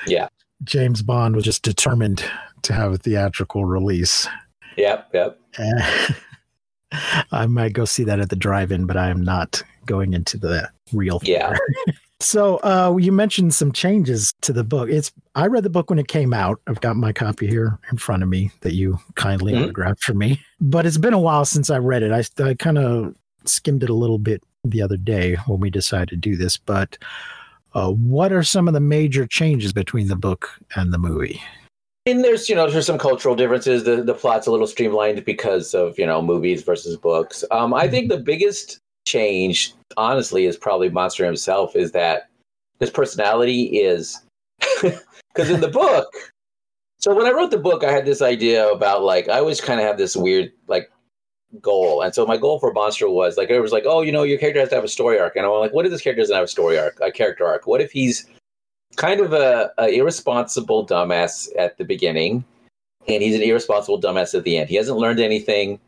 Yeah. 0.06 0.28
James 0.64 1.02
Bond 1.02 1.36
was 1.36 1.44
just 1.44 1.62
determined 1.62 2.24
to 2.62 2.72
have 2.72 2.92
a 2.92 2.98
theatrical 2.98 3.64
release. 3.64 4.26
Yep, 4.76 5.10
yep. 5.14 5.38
I 7.32 7.46
might 7.46 7.72
go 7.72 7.84
see 7.84 8.04
that 8.04 8.20
at 8.20 8.30
the 8.30 8.36
drive-in, 8.36 8.86
but 8.86 8.96
I 8.96 9.10
am 9.10 9.22
not 9.22 9.62
going 9.86 10.14
into 10.14 10.38
the 10.38 10.70
real 10.92 11.18
theater. 11.18 11.58
Yeah. 11.86 11.92
so 12.20 12.56
uh, 12.58 12.96
you 12.98 13.12
mentioned 13.12 13.54
some 13.54 13.72
changes 13.72 14.32
to 14.42 14.52
the 14.52 14.64
book. 14.64 14.88
It's 14.88 15.12
I 15.34 15.46
read 15.46 15.64
the 15.64 15.70
book 15.70 15.90
when 15.90 15.98
it 15.98 16.08
came 16.08 16.32
out. 16.32 16.60
I've 16.66 16.80
got 16.80 16.96
my 16.96 17.12
copy 17.12 17.46
here 17.46 17.78
in 17.90 17.98
front 17.98 18.22
of 18.22 18.28
me 18.28 18.50
that 18.60 18.74
you 18.74 18.98
kindly 19.14 19.52
mm-hmm. 19.52 19.64
autographed 19.64 20.02
for 20.02 20.14
me. 20.14 20.40
But 20.60 20.86
it's 20.86 20.98
been 20.98 21.14
a 21.14 21.20
while 21.20 21.44
since 21.44 21.70
I 21.70 21.78
read 21.78 22.02
it. 22.02 22.12
I, 22.12 22.44
I 22.44 22.54
kind 22.54 22.78
of 22.78 23.14
skimmed 23.44 23.82
it 23.82 23.90
a 23.90 23.94
little 23.94 24.18
bit 24.18 24.42
the 24.70 24.82
other 24.82 24.96
day 24.96 25.36
when 25.46 25.60
we 25.60 25.70
decided 25.70 26.08
to 26.08 26.16
do 26.16 26.36
this, 26.36 26.56
but 26.56 26.98
uh, 27.74 27.90
what 27.90 28.32
are 28.32 28.42
some 28.42 28.68
of 28.68 28.74
the 28.74 28.80
major 28.80 29.26
changes 29.26 29.72
between 29.72 30.08
the 30.08 30.16
book 30.16 30.50
and 30.76 30.92
the 30.92 30.98
movie? 30.98 31.42
And 32.06 32.24
there's, 32.24 32.48
you 32.48 32.54
know, 32.54 32.70
there's 32.70 32.86
some 32.86 32.98
cultural 32.98 33.34
differences. 33.34 33.84
The 33.84 34.02
the 34.02 34.14
plot's 34.14 34.46
a 34.46 34.50
little 34.52 34.66
streamlined 34.66 35.24
because 35.24 35.74
of, 35.74 35.98
you 35.98 36.06
know, 36.06 36.22
movies 36.22 36.62
versus 36.62 36.96
books. 36.96 37.44
Um, 37.50 37.74
I 37.74 37.88
think 37.88 38.08
the 38.08 38.18
biggest 38.18 38.78
change, 39.06 39.74
honestly, 39.96 40.46
is 40.46 40.56
probably 40.56 40.88
Monster 40.88 41.26
himself. 41.26 41.74
Is 41.74 41.92
that 41.92 42.28
his 42.80 42.90
personality 42.90 43.64
is 43.80 44.22
because 44.82 45.50
in 45.50 45.60
the 45.60 45.68
book. 45.68 46.08
So 46.98 47.14
when 47.14 47.26
I 47.26 47.32
wrote 47.32 47.50
the 47.50 47.58
book, 47.58 47.84
I 47.84 47.92
had 47.92 48.06
this 48.06 48.22
idea 48.22 48.68
about 48.68 49.02
like 49.02 49.28
I 49.28 49.38
always 49.38 49.60
kind 49.60 49.80
of 49.80 49.86
have 49.86 49.98
this 49.98 50.16
weird 50.16 50.52
like 50.68 50.90
goal. 51.60 52.02
And 52.02 52.14
so 52.14 52.26
my 52.26 52.36
goal 52.36 52.58
for 52.58 52.72
Monster 52.72 53.08
was 53.08 53.36
like 53.36 53.50
it 53.50 53.60
was 53.60 53.72
like, 53.72 53.84
oh, 53.86 54.02
you 54.02 54.12
know, 54.12 54.22
your 54.22 54.38
character 54.38 54.60
has 54.60 54.70
to 54.70 54.74
have 54.74 54.84
a 54.84 54.88
story 54.88 55.18
arc. 55.18 55.36
And 55.36 55.46
I'm 55.46 55.52
like, 55.52 55.72
what 55.72 55.86
if 55.86 55.92
this 55.92 56.00
character 56.00 56.22
doesn't 56.22 56.34
have 56.34 56.44
a 56.44 56.48
story 56.48 56.78
arc, 56.78 56.98
a 57.00 57.10
character 57.10 57.46
arc? 57.46 57.66
What 57.66 57.80
if 57.80 57.90
he's 57.92 58.26
kind 58.96 59.20
of 59.20 59.32
a, 59.32 59.70
a 59.78 59.88
irresponsible 59.88 60.86
dumbass 60.86 61.48
at 61.58 61.78
the 61.78 61.84
beginning, 61.84 62.44
and 63.08 63.22
he's 63.22 63.36
an 63.36 63.42
irresponsible 63.42 64.00
dumbass 64.00 64.36
at 64.36 64.44
the 64.44 64.58
end? 64.58 64.68
He 64.68 64.76
hasn't 64.76 64.98
learned 64.98 65.20
anything. 65.20 65.78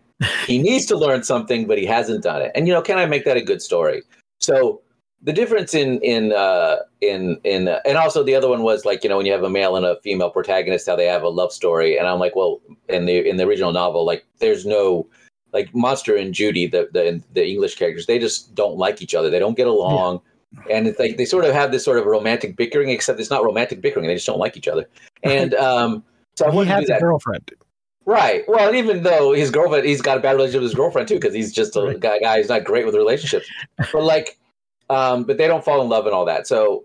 he 0.46 0.58
needs 0.62 0.86
to 0.86 0.96
learn 0.96 1.22
something, 1.22 1.66
but 1.66 1.78
he 1.78 1.86
hasn't 1.86 2.22
done 2.22 2.42
it. 2.42 2.52
And 2.54 2.66
you 2.66 2.72
know, 2.72 2.82
can 2.82 2.98
I 2.98 3.06
make 3.06 3.24
that 3.24 3.36
a 3.36 3.42
good 3.42 3.62
story? 3.62 4.02
So 4.40 4.82
the 5.22 5.32
difference 5.32 5.74
in 5.74 6.00
in 6.00 6.32
uh, 6.32 6.76
in 7.00 7.40
in 7.44 7.68
uh, 7.68 7.80
and 7.84 7.98
also 7.98 8.22
the 8.22 8.34
other 8.34 8.48
one 8.48 8.62
was 8.62 8.84
like 8.84 9.02
you 9.02 9.10
know 9.10 9.16
when 9.16 9.26
you 9.26 9.32
have 9.32 9.42
a 9.42 9.50
male 9.50 9.76
and 9.76 9.84
a 9.84 9.98
female 10.02 10.30
protagonist 10.30 10.86
how 10.86 10.96
they 10.96 11.06
have 11.06 11.22
a 11.22 11.28
love 11.28 11.52
story 11.52 11.98
and 11.98 12.06
I'm 12.06 12.20
like 12.20 12.36
well 12.36 12.60
in 12.88 13.06
the 13.06 13.28
in 13.28 13.36
the 13.36 13.44
original 13.44 13.72
novel 13.72 14.06
like 14.06 14.24
there's 14.38 14.64
no 14.64 15.08
like 15.52 15.74
Monster 15.74 16.16
and 16.16 16.34
Judy, 16.34 16.66
the 16.66 16.88
the 16.92 17.22
the 17.32 17.46
English 17.46 17.76
characters, 17.76 18.06
they 18.06 18.18
just 18.18 18.54
don't 18.54 18.76
like 18.76 19.02
each 19.02 19.14
other. 19.14 19.30
They 19.30 19.38
don't 19.38 19.56
get 19.56 19.66
along, 19.66 20.20
yeah. 20.52 20.76
and 20.76 20.86
it's 20.86 20.98
like 20.98 21.16
they 21.16 21.24
sort 21.24 21.44
of 21.44 21.52
have 21.54 21.72
this 21.72 21.84
sort 21.84 21.98
of 21.98 22.06
romantic 22.06 22.56
bickering, 22.56 22.90
except 22.90 23.20
it's 23.20 23.30
not 23.30 23.44
romantic 23.44 23.80
bickering. 23.80 24.06
They 24.06 24.14
just 24.14 24.26
don't 24.26 24.38
like 24.38 24.56
each 24.56 24.68
other. 24.68 24.86
And 25.22 25.54
um, 25.54 26.04
so 26.36 26.46
I 26.46 26.64
he 26.64 26.70
has 26.70 26.90
a 26.90 26.98
girlfriend. 26.98 27.50
Right. 28.04 28.44
Well, 28.48 28.74
even 28.74 29.02
though 29.02 29.34
his 29.34 29.50
girlfriend, 29.50 29.84
he's 29.84 30.00
got 30.00 30.16
a 30.16 30.20
bad 30.20 30.32
relationship 30.32 30.62
with 30.62 30.70
his 30.70 30.74
girlfriend 30.74 31.08
too, 31.08 31.16
because 31.16 31.34
he's 31.34 31.52
just 31.52 31.76
a 31.76 31.82
right. 31.82 32.00
guy, 32.00 32.18
guy 32.20 32.38
who's 32.38 32.48
not 32.48 32.64
great 32.64 32.86
with 32.86 32.94
relationships. 32.94 33.46
But 33.92 34.02
like, 34.02 34.38
um, 34.88 35.24
but 35.24 35.36
they 35.36 35.46
don't 35.46 35.62
fall 35.62 35.82
in 35.82 35.90
love 35.90 36.06
and 36.06 36.14
all 36.14 36.24
that. 36.24 36.46
So 36.46 36.84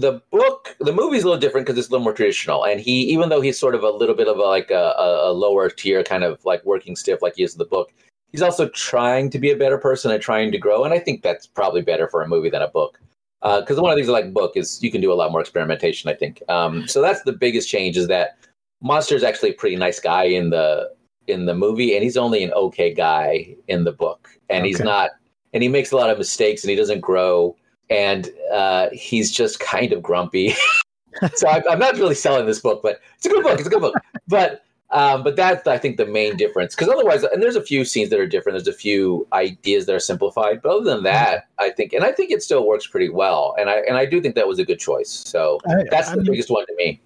the 0.00 0.22
book, 0.30 0.76
the 0.80 0.92
movie's 0.92 1.22
a 1.22 1.26
little 1.26 1.40
different 1.40 1.66
because 1.66 1.78
it's 1.78 1.88
a 1.88 1.92
little 1.92 2.04
more 2.04 2.12
traditional. 2.12 2.64
And 2.64 2.80
he, 2.80 3.02
even 3.12 3.28
though 3.28 3.40
he's 3.40 3.58
sort 3.58 3.74
of 3.74 3.82
a 3.82 3.90
little 3.90 4.14
bit 4.14 4.28
of 4.28 4.38
a, 4.38 4.42
like 4.42 4.70
a, 4.70 4.94
a, 4.98 5.32
lower 5.32 5.68
tier 5.68 6.02
kind 6.02 6.24
of 6.24 6.44
like 6.44 6.64
working 6.64 6.96
stiff, 6.96 7.22
like 7.22 7.36
he 7.36 7.42
is 7.42 7.54
in 7.54 7.58
the 7.58 7.64
book, 7.64 7.92
he's 8.32 8.42
also 8.42 8.68
trying 8.70 9.30
to 9.30 9.38
be 9.38 9.50
a 9.50 9.56
better 9.56 9.78
person 9.78 10.10
and 10.10 10.22
trying 10.22 10.50
to 10.52 10.58
grow. 10.58 10.84
And 10.84 10.94
I 10.94 10.98
think 10.98 11.22
that's 11.22 11.46
probably 11.46 11.82
better 11.82 12.08
for 12.08 12.22
a 12.22 12.28
movie 12.28 12.50
than 12.50 12.62
a 12.62 12.68
book. 12.68 12.98
Because 13.42 13.78
uh, 13.78 13.82
one 13.82 13.90
of 13.90 13.96
the 13.96 14.02
things 14.02 14.10
I 14.10 14.12
like 14.12 14.34
book 14.34 14.52
is 14.54 14.82
you 14.82 14.90
can 14.90 15.00
do 15.00 15.12
a 15.12 15.14
lot 15.14 15.32
more 15.32 15.40
experimentation. 15.40 16.10
I 16.10 16.14
think 16.14 16.42
um, 16.48 16.86
so. 16.86 17.00
That's 17.00 17.22
the 17.22 17.32
biggest 17.32 17.70
change 17.70 17.96
is 17.96 18.06
that 18.08 18.36
Monster 18.82 19.14
is 19.14 19.22
actually 19.22 19.50
a 19.50 19.54
pretty 19.54 19.76
nice 19.76 19.98
guy 19.98 20.24
in 20.24 20.50
the 20.50 20.90
in 21.26 21.46
the 21.46 21.54
movie, 21.54 21.94
and 21.94 22.04
he's 22.04 22.18
only 22.18 22.44
an 22.44 22.52
okay 22.52 22.92
guy 22.92 23.56
in 23.66 23.84
the 23.84 23.92
book, 23.92 24.28
and 24.50 24.60
okay. 24.60 24.68
he's 24.68 24.80
not 24.80 25.12
and 25.52 25.62
he 25.62 25.68
makes 25.68 25.92
a 25.92 25.96
lot 25.96 26.10
of 26.10 26.18
mistakes 26.18 26.62
and 26.62 26.70
he 26.70 26.76
doesn't 26.76 27.00
grow 27.00 27.56
and 27.90 28.30
uh, 28.52 28.88
he's 28.92 29.30
just 29.30 29.60
kind 29.60 29.92
of 29.92 30.02
grumpy. 30.02 30.54
so 31.34 31.48
I, 31.48 31.62
I'm 31.68 31.78
not 31.78 31.96
really 31.96 32.14
selling 32.14 32.46
this 32.46 32.60
book, 32.60 32.80
but 32.82 33.00
it's 33.16 33.26
a 33.26 33.28
good 33.28 33.42
book. 33.42 33.58
It's 33.58 33.66
a 33.66 33.70
good 33.70 33.80
book. 33.80 33.94
But 34.28 34.64
um, 34.92 35.22
but 35.22 35.36
that's 35.36 35.66
I 35.68 35.78
think 35.78 35.98
the 35.98 36.06
main 36.06 36.36
difference 36.36 36.74
because 36.74 36.88
otherwise, 36.88 37.22
and 37.22 37.42
there's 37.42 37.56
a 37.56 37.62
few 37.62 37.84
scenes 37.84 38.10
that 38.10 38.18
are 38.18 38.26
different. 38.26 38.54
There's 38.58 38.74
a 38.74 38.78
few 38.78 39.26
ideas 39.32 39.86
that 39.86 39.94
are 39.94 40.00
simplified, 40.00 40.62
but 40.62 40.70
other 40.74 40.84
than 40.84 41.02
that, 41.04 41.46
I 41.58 41.70
think, 41.70 41.92
and 41.92 42.02
I 42.04 42.10
think 42.12 42.30
it 42.32 42.42
still 42.42 42.66
works 42.66 42.86
pretty 42.86 43.08
well. 43.08 43.54
And 43.58 43.70
I 43.70 43.78
and 43.88 43.96
I 43.96 44.06
do 44.06 44.20
think 44.20 44.34
that 44.34 44.48
was 44.48 44.58
a 44.58 44.64
good 44.64 44.80
choice. 44.80 45.10
So 45.10 45.58
I- 45.68 45.84
that's 45.90 46.08
I 46.08 46.12
the 46.16 46.22
mean- 46.22 46.32
biggest 46.32 46.50
one 46.50 46.64
to 46.66 46.74
me. 46.76 47.00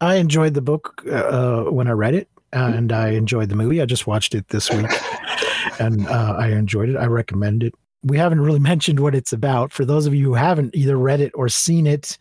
I 0.00 0.16
enjoyed 0.16 0.54
the 0.54 0.62
book 0.62 1.02
uh, 1.10 1.64
when 1.64 1.88
I 1.88 1.92
read 1.92 2.14
it, 2.14 2.28
and 2.52 2.92
I 2.92 3.10
enjoyed 3.10 3.48
the 3.48 3.56
movie. 3.56 3.82
I 3.82 3.86
just 3.86 4.06
watched 4.06 4.34
it 4.34 4.48
this 4.48 4.70
week, 4.70 4.86
and 5.80 6.06
uh, 6.06 6.36
I 6.38 6.48
enjoyed 6.48 6.88
it. 6.88 6.96
I 6.96 7.06
recommend 7.06 7.62
it. 7.62 7.74
We 8.04 8.16
haven't 8.16 8.40
really 8.40 8.58
mentioned 8.72 9.00
what 9.00 9.14
it's 9.14 9.32
about. 9.32 9.72
For 9.72 9.84
those 9.84 10.06
of 10.06 10.14
you 10.14 10.24
who 10.24 10.34
haven't 10.34 10.74
either 10.74 10.96
read 10.96 11.20
it 11.20 11.32
or 11.34 11.48
seen 11.48 11.86
it, 11.86 12.16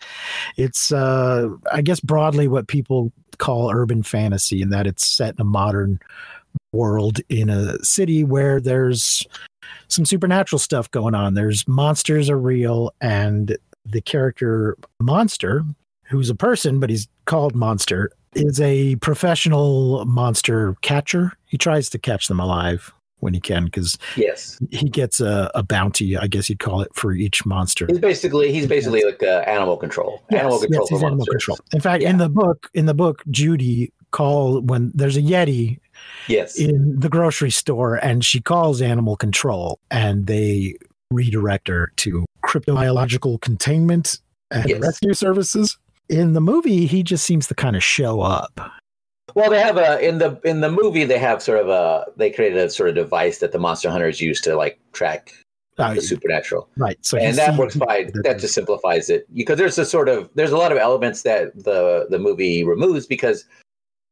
it's, 0.57 0.91
uh, 0.91 1.49
I 1.71 1.81
guess, 1.81 1.99
broadly 1.99 2.47
what 2.47 2.67
people 2.67 3.11
call 3.37 3.71
urban 3.71 4.01
fantasy, 4.03 4.61
in 4.61 4.69
that 4.71 4.87
it's 4.87 5.07
set 5.07 5.35
in 5.35 5.41
a 5.41 5.45
modern 5.45 5.99
world 6.73 7.19
in 7.29 7.49
a 7.49 7.83
city 7.83 8.23
where 8.23 8.59
there's 8.59 9.25
some 9.87 10.05
supernatural 10.05 10.59
stuff 10.59 10.89
going 10.91 11.13
on. 11.13 11.35
There's 11.35 11.67
monsters 11.67 12.29
are 12.29 12.39
real, 12.39 12.93
and 13.01 13.57
the 13.85 14.01
character 14.01 14.77
Monster, 14.99 15.63
who's 16.09 16.29
a 16.29 16.35
person, 16.35 16.79
but 16.79 16.89
he's 16.89 17.07
called 17.25 17.55
Monster, 17.55 18.11
is 18.35 18.59
a 18.61 18.95
professional 18.97 20.05
monster 20.05 20.75
catcher. 20.81 21.33
He 21.45 21.57
tries 21.57 21.89
to 21.89 21.99
catch 21.99 22.27
them 22.27 22.39
alive 22.39 22.93
when 23.19 23.33
he 23.33 23.39
can 23.39 23.65
because 23.65 23.97
Yes, 24.15 24.59
he 24.69 24.89
gets 24.89 25.19
a, 25.19 25.49
a 25.55 25.63
bounty, 25.63 26.15
I 26.17 26.27
guess 26.27 26.49
you'd 26.49 26.59
call 26.59 26.81
it, 26.81 26.93
for 26.93 27.13
each 27.13 27.45
monster. 27.45 27.87
he's 27.87 27.99
basically 27.99 28.51
he's 28.51 28.67
basically 28.67 29.03
like 29.03 29.23
uh, 29.23 29.43
animal 29.47 29.77
control. 29.77 30.21
animal 30.29 30.59
control 30.59 30.87
yes, 30.91 30.99
for 30.99 31.05
animal 31.07 31.25
control. 31.25 31.57
In 31.73 31.81
fact, 31.81 32.03
in 32.03 32.17
the 32.17 32.29
book, 32.29 32.69
in 32.73 32.85
the 32.85 32.93
book, 32.93 33.23
Judy 33.31 33.91
call 34.11 34.61
when 34.61 34.91
there's 34.95 35.17
a 35.17 35.21
Yeti 35.21 35.79
Yes, 36.27 36.57
in 36.57 36.99
the 36.99 37.09
grocery 37.09 37.51
store 37.51 37.95
and 37.95 38.23
she 38.23 38.39
calls 38.41 38.81
animal 38.81 39.15
control 39.15 39.79
and 39.89 40.27
they 40.27 40.75
redirect 41.11 41.67
her 41.69 41.91
to 41.97 42.25
cryptobiological 42.45 43.41
containment 43.41 44.19
and 44.51 44.69
Yes. 44.69 44.79
rescue 44.79 45.13
services. 45.13 45.77
In 46.09 46.33
the 46.33 46.41
movie, 46.41 46.85
he 46.85 47.03
just 47.03 47.25
seems 47.25 47.47
to 47.47 47.55
kind 47.55 47.75
of 47.75 47.83
show 47.83 48.21
up. 48.21 48.59
Well, 49.35 49.49
they 49.49 49.59
have 49.59 49.77
a 49.77 49.99
in 49.99 50.17
the 50.19 50.39
in 50.45 50.61
the 50.61 50.71
movie 50.71 51.03
they 51.03 51.19
have 51.19 51.43
sort 51.43 51.59
of 51.59 51.69
a 51.69 52.05
they 52.15 52.31
created 52.31 52.57
a 52.57 52.69
sort 52.69 52.89
of 52.89 52.95
device 52.95 53.39
that 53.39 53.51
the 53.51 53.59
monster 53.59 53.89
hunters 53.89 54.21
use 54.21 54.41
to 54.41 54.55
like 54.55 54.79
track 54.93 55.33
Uh, 55.77 55.93
the 55.93 56.01
supernatural, 56.01 56.67
right. 56.77 56.97
So 57.01 57.17
and 57.17 57.37
that 57.37 57.55
works 57.55 57.75
fine. 57.75 58.09
That 58.23 58.39
just 58.39 58.55
simplifies 58.55 59.09
it 59.09 59.27
because 59.35 59.57
there's 59.59 59.77
a 59.77 59.85
sort 59.85 60.09
of 60.09 60.29
there's 60.33 60.51
a 60.51 60.57
lot 60.57 60.71
of 60.71 60.77
elements 60.79 61.21
that 61.21 61.53
the 61.55 62.07
the 62.09 62.17
movie 62.17 62.63
removes 62.63 63.05
because 63.05 63.45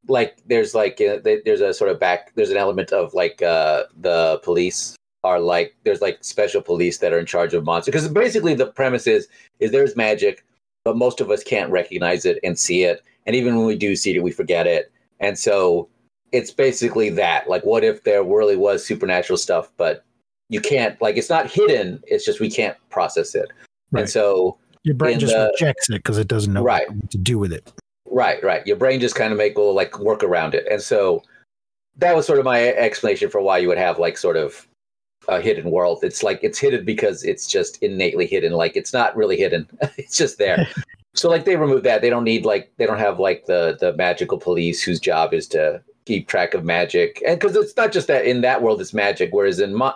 like 0.07 0.37
there's 0.45 0.75
like 0.75 1.01
uh, 1.01 1.17
there's 1.23 1.61
a 1.61 1.73
sort 1.73 1.89
of 1.89 1.99
back 1.99 2.31
there's 2.35 2.51
an 2.51 2.57
element 2.57 2.91
of 2.91 3.13
like 3.15 3.41
uh 3.41 3.83
the 3.99 4.39
police 4.43 4.95
are 5.23 5.39
like 5.39 5.75
there's 5.85 6.01
like 6.01 6.23
special 6.23 6.61
police 6.61 6.99
that 6.99 7.13
are 7.13 7.19
in 7.19 7.25
charge 7.25 7.55
of 7.55 7.63
monsters 7.63 7.91
because 7.91 8.07
basically 8.09 8.53
the 8.53 8.67
premise 8.67 9.07
is 9.07 9.27
is 9.59 9.71
there's 9.71 9.95
magic 9.95 10.45
but 10.85 10.95
most 10.95 11.19
of 11.19 11.29
us 11.29 11.43
can't 11.43 11.69
recognize 11.71 12.23
it 12.25 12.39
and 12.43 12.57
see 12.57 12.83
it 12.83 13.03
and 13.25 13.35
even 13.35 13.57
when 13.57 13.65
we 13.65 13.75
do 13.75 13.95
see 13.95 14.15
it 14.15 14.23
we 14.23 14.31
forget 14.31 14.65
it 14.65 14.89
and 15.19 15.37
so 15.37 15.89
it's 16.31 16.51
basically 16.51 17.09
that 17.09 17.49
like 17.49 17.65
what 17.65 17.83
if 17.83 18.03
there 18.03 18.23
really 18.23 18.55
was 18.55 18.85
supernatural 18.85 19.35
stuff 19.35 19.69
but 19.75 20.05
you 20.49 20.61
can't 20.61 20.99
like 21.01 21.17
it's 21.17 21.29
not 21.29 21.49
hidden 21.51 22.01
it's 22.07 22.23
just 22.23 22.39
we 22.39 22.49
can't 22.49 22.77
process 22.89 23.35
it 23.35 23.49
Right. 23.91 24.01
and 24.01 24.09
so 24.09 24.57
Your 24.83 24.95
brain 24.95 25.19
just 25.19 25.33
the- 25.33 25.51
rejects 25.59 25.89
it 25.89 25.93
because 25.97 26.17
it 26.17 26.27
doesn't 26.27 26.53
know 26.53 26.63
Right. 26.63 26.89
what 26.89 27.11
to 27.11 27.17
do 27.17 27.37
with 27.37 27.51
it. 27.53 27.71
Right, 28.07 28.41
right. 28.43 28.65
Your 28.65 28.77
brain 28.77 28.99
just 28.99 29.15
kind 29.15 29.31
of 29.31 29.37
make 29.37 29.57
will 29.57 29.73
like 29.73 29.99
work 29.99 30.23
around 30.23 30.53
it, 30.55 30.65
and 30.71 30.81
so 30.81 31.21
that 31.97 32.15
was 32.15 32.25
sort 32.25 32.39
of 32.39 32.45
my 32.45 32.67
explanation 32.69 33.29
for 33.29 33.41
why 33.41 33.57
you 33.57 33.67
would 33.67 33.77
have 33.77 33.99
like 33.99 34.17
sort 34.17 34.37
of 34.37 34.67
a 35.27 35.41
hidden 35.41 35.71
world. 35.71 36.03
It's 36.03 36.23
like 36.23 36.39
it's 36.43 36.59
hidden 36.59 36.85
because 36.85 37.23
it's 37.23 37.47
just 37.47 37.81
innately 37.81 38.25
hidden. 38.25 38.53
Like 38.53 38.75
it's 38.75 38.93
not 38.93 39.15
really 39.15 39.37
hidden; 39.37 39.67
it's 39.97 40.17
just 40.17 40.37
there. 40.37 40.67
so 41.13 41.29
like 41.29 41.45
they 41.45 41.55
remove 41.55 41.83
that. 41.83 42.01
They 42.01 42.09
don't 42.09 42.23
need 42.23 42.45
like 42.45 42.71
they 42.77 42.85
don't 42.85 42.99
have 42.99 43.19
like 43.19 43.45
the 43.45 43.77
the 43.79 43.93
magical 43.93 44.37
police 44.37 44.81
whose 44.81 44.99
job 44.99 45.33
is 45.33 45.47
to 45.49 45.81
keep 46.05 46.27
track 46.27 46.53
of 46.53 46.63
magic, 46.63 47.21
and 47.25 47.39
because 47.39 47.55
it's 47.55 47.75
not 47.75 47.91
just 47.91 48.07
that 48.07 48.25
in 48.25 48.41
that 48.41 48.61
world 48.61 48.81
it's 48.81 48.93
magic, 48.93 49.29
whereas 49.33 49.59
in 49.59 49.73
Mo- 49.73 49.95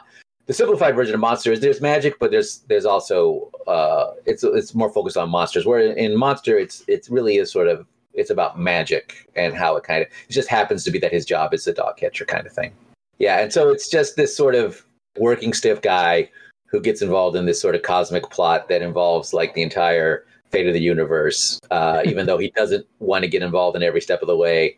the 0.49 0.53
simplified 0.53 0.95
version 0.95 1.13
of 1.13 1.19
Monster 1.19 1.51
is 1.51 1.59
there's 1.59 1.79
magic, 1.79 2.17
but 2.19 2.31
there's 2.31 2.61
there's 2.67 2.85
also 2.85 3.51
uh, 3.67 4.13
it's 4.25 4.43
it's 4.43 4.73
more 4.73 4.91
focused 4.91 5.15
on 5.15 5.29
monsters. 5.29 5.65
Where 5.65 5.79
in 5.79 6.17
Monster, 6.17 6.57
it's 6.57 6.83
it's 6.87 7.07
really 7.09 7.37
is 7.37 7.51
sort 7.51 7.67
of 7.67 7.85
it's 8.15 8.31
about 8.31 8.59
magic 8.59 9.29
and 9.35 9.53
how 9.53 9.75
it 9.75 9.83
kind 9.83 10.01
of 10.01 10.07
it 10.07 10.33
just 10.33 10.49
happens 10.49 10.83
to 10.83 10.91
be 10.91 10.97
that 10.99 11.11
his 11.11 11.23
job 11.23 11.53
is 11.53 11.67
a 11.67 11.73
dog 11.73 11.97
catcher 11.97 12.25
kind 12.25 12.47
of 12.47 12.51
thing. 12.51 12.71
Yeah, 13.19 13.39
and 13.39 13.53
so 13.53 13.69
it's 13.69 13.89
just 13.89 14.15
this 14.15 14.35
sort 14.35 14.55
of 14.55 14.83
working 15.17 15.53
stiff 15.53 15.81
guy 15.81 16.29
who 16.67 16.79
gets 16.79 17.01
involved 17.01 17.35
in 17.35 17.45
this 17.45 17.61
sort 17.61 17.75
of 17.75 17.81
cosmic 17.81 18.29
plot 18.29 18.69
that 18.69 18.81
involves 18.81 19.33
like 19.33 19.53
the 19.53 19.61
entire 19.61 20.25
fate 20.51 20.67
of 20.67 20.73
the 20.73 20.81
universe, 20.81 21.59
uh, 21.71 22.01
even 22.05 22.25
though 22.25 22.37
he 22.37 22.51
doesn't 22.51 22.85
want 22.99 23.23
to 23.23 23.29
get 23.29 23.43
involved 23.43 23.75
in 23.75 23.83
every 23.83 24.01
step 24.01 24.21
of 24.21 24.27
the 24.27 24.37
way. 24.37 24.77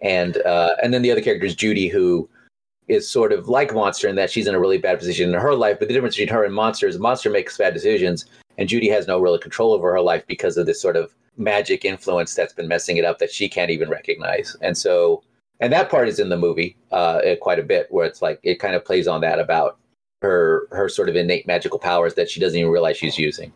And 0.00 0.36
uh, 0.38 0.70
and 0.82 0.92
then 0.92 1.02
the 1.02 1.10
other 1.12 1.20
character 1.20 1.46
is 1.46 1.54
Judy, 1.54 1.88
who 1.88 2.28
is 2.88 3.08
sort 3.08 3.32
of 3.32 3.48
like 3.48 3.72
Monster 3.72 4.08
in 4.08 4.16
that 4.16 4.30
she's 4.30 4.46
in 4.46 4.54
a 4.54 4.60
really 4.60 4.78
bad 4.78 4.98
position 4.98 5.32
in 5.32 5.40
her 5.40 5.54
life. 5.54 5.78
But 5.78 5.88
the 5.88 5.94
difference 5.94 6.16
between 6.16 6.34
her 6.34 6.44
and 6.44 6.54
Monster 6.54 6.88
is 6.88 6.98
Monster 6.98 7.30
makes 7.30 7.56
bad 7.56 7.74
decisions, 7.74 8.26
and 8.58 8.68
Judy 8.68 8.88
has 8.88 9.06
no 9.06 9.20
real 9.20 9.38
control 9.38 9.72
over 9.72 9.92
her 9.92 10.00
life 10.00 10.24
because 10.26 10.56
of 10.56 10.66
this 10.66 10.80
sort 10.80 10.96
of 10.96 11.14
magic 11.36 11.84
influence 11.84 12.34
that's 12.34 12.52
been 12.52 12.68
messing 12.68 12.96
it 12.96 13.04
up 13.04 13.18
that 13.18 13.32
she 13.32 13.48
can't 13.48 13.70
even 13.70 13.88
recognize. 13.88 14.56
And 14.60 14.76
so, 14.76 15.22
and 15.62 15.72
that 15.72 15.88
part 15.88 16.08
is 16.08 16.18
in 16.18 16.28
the 16.28 16.36
movie 16.36 16.76
uh, 16.90 17.20
eh, 17.22 17.36
quite 17.36 17.60
a 17.60 17.62
bit, 17.62 17.86
where 17.90 18.04
it's 18.04 18.20
like 18.20 18.40
it 18.42 18.56
kind 18.58 18.74
of 18.74 18.84
plays 18.84 19.06
on 19.06 19.20
that 19.20 19.38
about 19.38 19.78
her 20.20 20.66
her 20.72 20.88
sort 20.88 21.08
of 21.08 21.14
innate 21.16 21.46
magical 21.46 21.78
powers 21.78 22.14
that 22.14 22.28
she 22.28 22.40
doesn't 22.40 22.58
even 22.58 22.70
realize 22.70 22.96
she's 22.96 23.16
using. 23.16 23.52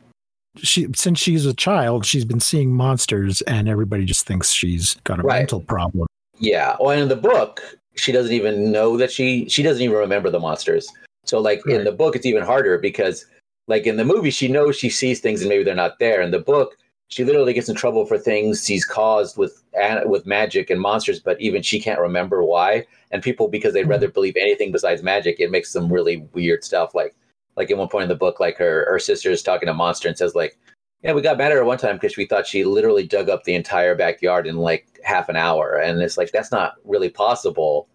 She 0.57 0.87
since 0.95 1.19
she's 1.19 1.45
a 1.45 1.53
child, 1.53 2.07
she's 2.07 2.25
been 2.25 2.41
seeing 2.41 2.73
monsters, 2.73 3.43
and 3.43 3.69
everybody 3.69 4.05
just 4.05 4.25
thinks 4.25 4.53
she's 4.53 4.95
got 5.05 5.19
a 5.19 5.23
Right. 5.23 5.41
mental 5.41 5.61
problem. 5.61 6.07
Yeah. 6.39 6.77
Well, 6.79 6.91
in 6.91 7.09
the 7.09 7.17
book, 7.17 7.61
she 7.97 8.13
doesn't 8.13 8.33
even 8.33 8.71
know 8.71 8.97
that 8.97 9.11
she 9.11 9.49
she 9.49 9.65
doesn't 9.65 9.83
even 9.83 9.97
remember 9.97 10.31
the 10.31 10.41
monsters. 10.41 10.89
So 11.25 11.41
like 11.41 11.67
in 11.67 11.83
the 11.83 11.93
book, 11.93 12.15
it's 12.15 12.25
even 12.25 12.45
harder 12.45 12.79
because 12.79 13.27
like 13.67 13.85
in 13.85 13.97
the 13.97 14.05
movie, 14.05 14.31
she 14.31 14.47
knows 14.47 14.77
she 14.77 14.91
sees 14.91 15.19
things 15.19 15.41
and 15.43 15.49
maybe 15.49 15.65
they're 15.65 15.75
not 15.75 15.99
there. 15.99 16.23
In 16.23 16.31
the 16.31 16.39
book, 16.39 16.77
she 17.09 17.25
literally 17.25 17.53
gets 17.53 17.69
in 17.69 17.77
trouble 17.77 18.05
for 18.05 18.19
things 18.19 18.65
she's 18.65 18.85
caused 18.85 19.37
with 19.37 19.63
with 20.05 20.27
magic 20.27 20.71
and 20.71 20.81
monsters, 20.81 21.21
but 21.21 21.41
even 21.41 21.63
she 21.63 21.81
can't 21.81 22.01
remember 22.01 22.43
why. 22.43 22.85
And 23.11 23.23
people, 23.23 23.49
because 23.49 23.75
they'd 23.75 23.89
rather 23.89 24.09
mm-hmm. 24.09 24.15
believe 24.15 24.37
anything 24.37 24.73
besides 24.73 25.03
magic, 25.03 25.39
it 25.39 25.51
makes 25.51 25.73
some 25.73 25.93
really 25.93 26.27
weird 26.33 26.65
stuff. 26.65 26.95
Like 26.95 27.15
like 27.57 27.71
at 27.71 27.79
one 27.79 27.89
point 27.89 28.05
in 28.05 28.09
the 28.09 28.17
book, 28.17 28.41
like 28.41 28.57
her 28.59 28.87
her 28.91 28.99
sister 28.99 29.31
is 29.31 29.43
talking 29.43 29.67
to 29.67 29.73
a 29.73 29.75
Monster 29.75 30.09
and 30.09 30.19
says 30.19 30.35
like, 30.35 30.59
"Yeah, 31.03 31.13
we 31.13 31.23
got 31.23 31.39
mad 31.39 31.53
at 31.53 31.59
her 31.59 31.65
one 31.65 31.79
time 31.79 31.97
because 31.97 32.17
we 32.17 32.27
thought 32.27 32.47
she 32.47 32.65
literally 32.65 33.07
dug 33.07 33.29
up 33.29 33.45
the 33.45 33.55
entire 33.55 33.95
backyard 33.95 34.47
in 34.47 34.57
like 34.57 34.99
half 35.05 35.29
an 35.29 35.37
hour," 35.37 35.77
and 35.77 36.03
it's 36.03 36.19
like 36.19 36.33
that's 36.33 36.53
not 36.53 36.75
really 36.85 37.09
possible. 37.09 37.89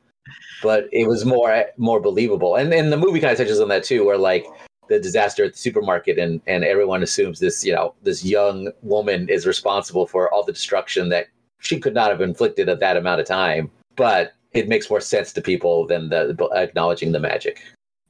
But 0.63 0.85
it 0.93 1.07
was 1.07 1.25
more 1.25 1.65
more 1.77 1.99
believable, 1.99 2.55
and 2.55 2.73
and 2.73 2.91
the 2.91 2.97
movie 2.97 3.19
kind 3.19 3.31
of 3.33 3.37
touches 3.37 3.59
on 3.59 3.69
that 3.69 3.83
too, 3.83 4.05
where 4.05 4.17
like 4.17 4.45
the 4.91 4.99
disaster 4.99 5.45
at 5.45 5.53
the 5.53 5.57
supermarket 5.57 6.19
and 6.19 6.41
and 6.47 6.63
everyone 6.63 7.01
assumes 7.01 7.39
this 7.39 7.65
you 7.65 7.73
know 7.73 7.93
this 8.03 8.23
young 8.25 8.71
woman 8.81 9.29
is 9.29 9.47
responsible 9.47 10.05
for 10.05 10.31
all 10.33 10.43
the 10.43 10.51
destruction 10.51 11.09
that 11.09 11.27
she 11.59 11.79
could 11.79 11.93
not 11.93 12.09
have 12.09 12.21
inflicted 12.21 12.67
at 12.67 12.79
that 12.79 12.97
amount 12.97 13.21
of 13.21 13.25
time 13.25 13.71
but 13.95 14.33
it 14.51 14.67
makes 14.67 14.89
more 14.89 14.99
sense 14.99 15.31
to 15.31 15.41
people 15.41 15.87
than 15.87 16.09
the 16.09 16.37
acknowledging 16.53 17.11
the 17.11 17.19
magic 17.19 17.61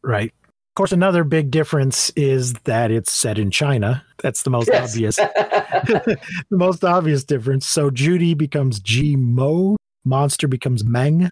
Right. 0.04 0.34
Of 0.72 0.76
course, 0.76 0.92
another 0.92 1.24
big 1.24 1.52
difference 1.52 2.12
is 2.16 2.54
that 2.64 2.92
it's 2.92 3.12
set 3.12 3.38
in 3.38 3.52
China. 3.52 4.04
That's 4.24 4.44
the 4.44 4.50
most 4.50 4.70
Yes. 4.72 4.90
obvious. 4.90 5.16
the 5.18 6.18
most 6.50 6.84
obvious 6.84 7.24
difference. 7.24 7.68
So 7.68 7.92
Judy 7.92 8.34
becomes 8.34 8.80
G 8.80 9.16
Mo, 9.16 9.76
Monster 10.06 10.48
becomes 10.48 10.84
Meng, 10.84 11.30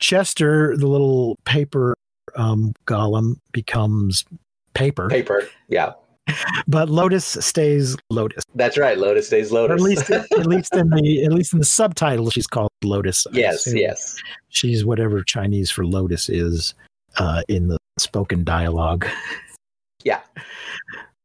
Chester, 0.00 0.76
the 0.76 0.88
little 0.88 1.38
paper 1.44 1.94
um, 2.36 2.72
golem, 2.86 3.36
becomes 3.52 4.24
paper, 4.78 5.08
paper 5.08 5.48
yeah 5.68 5.92
but 6.66 6.90
Lotus 6.90 7.24
stays 7.24 7.96
Lotus. 8.10 8.44
that's 8.54 8.76
right 8.76 8.98
lotus 8.98 9.28
stays 9.28 9.50
Or 9.50 9.66
lotus 9.66 9.80
at 9.80 9.84
least, 9.84 10.10
at 10.10 10.46
least 10.46 10.74
in 10.76 10.90
the 10.90 11.24
at 11.24 11.32
least 11.32 11.52
in 11.52 11.58
the 11.58 11.64
subtitle, 11.64 12.30
she's 12.30 12.46
called 12.46 12.70
Lotus. 12.84 13.26
I 13.26 13.30
yes 13.32 13.72
yes 13.72 14.16
she's 14.48 14.84
whatever 14.84 15.22
Chinese 15.22 15.70
for 15.70 15.86
Lotus 15.86 16.28
is 16.28 16.74
uh, 17.18 17.42
in 17.48 17.68
the 17.68 17.78
spoken 17.98 18.44
dialogue. 18.44 19.06
Yeah. 20.04 20.20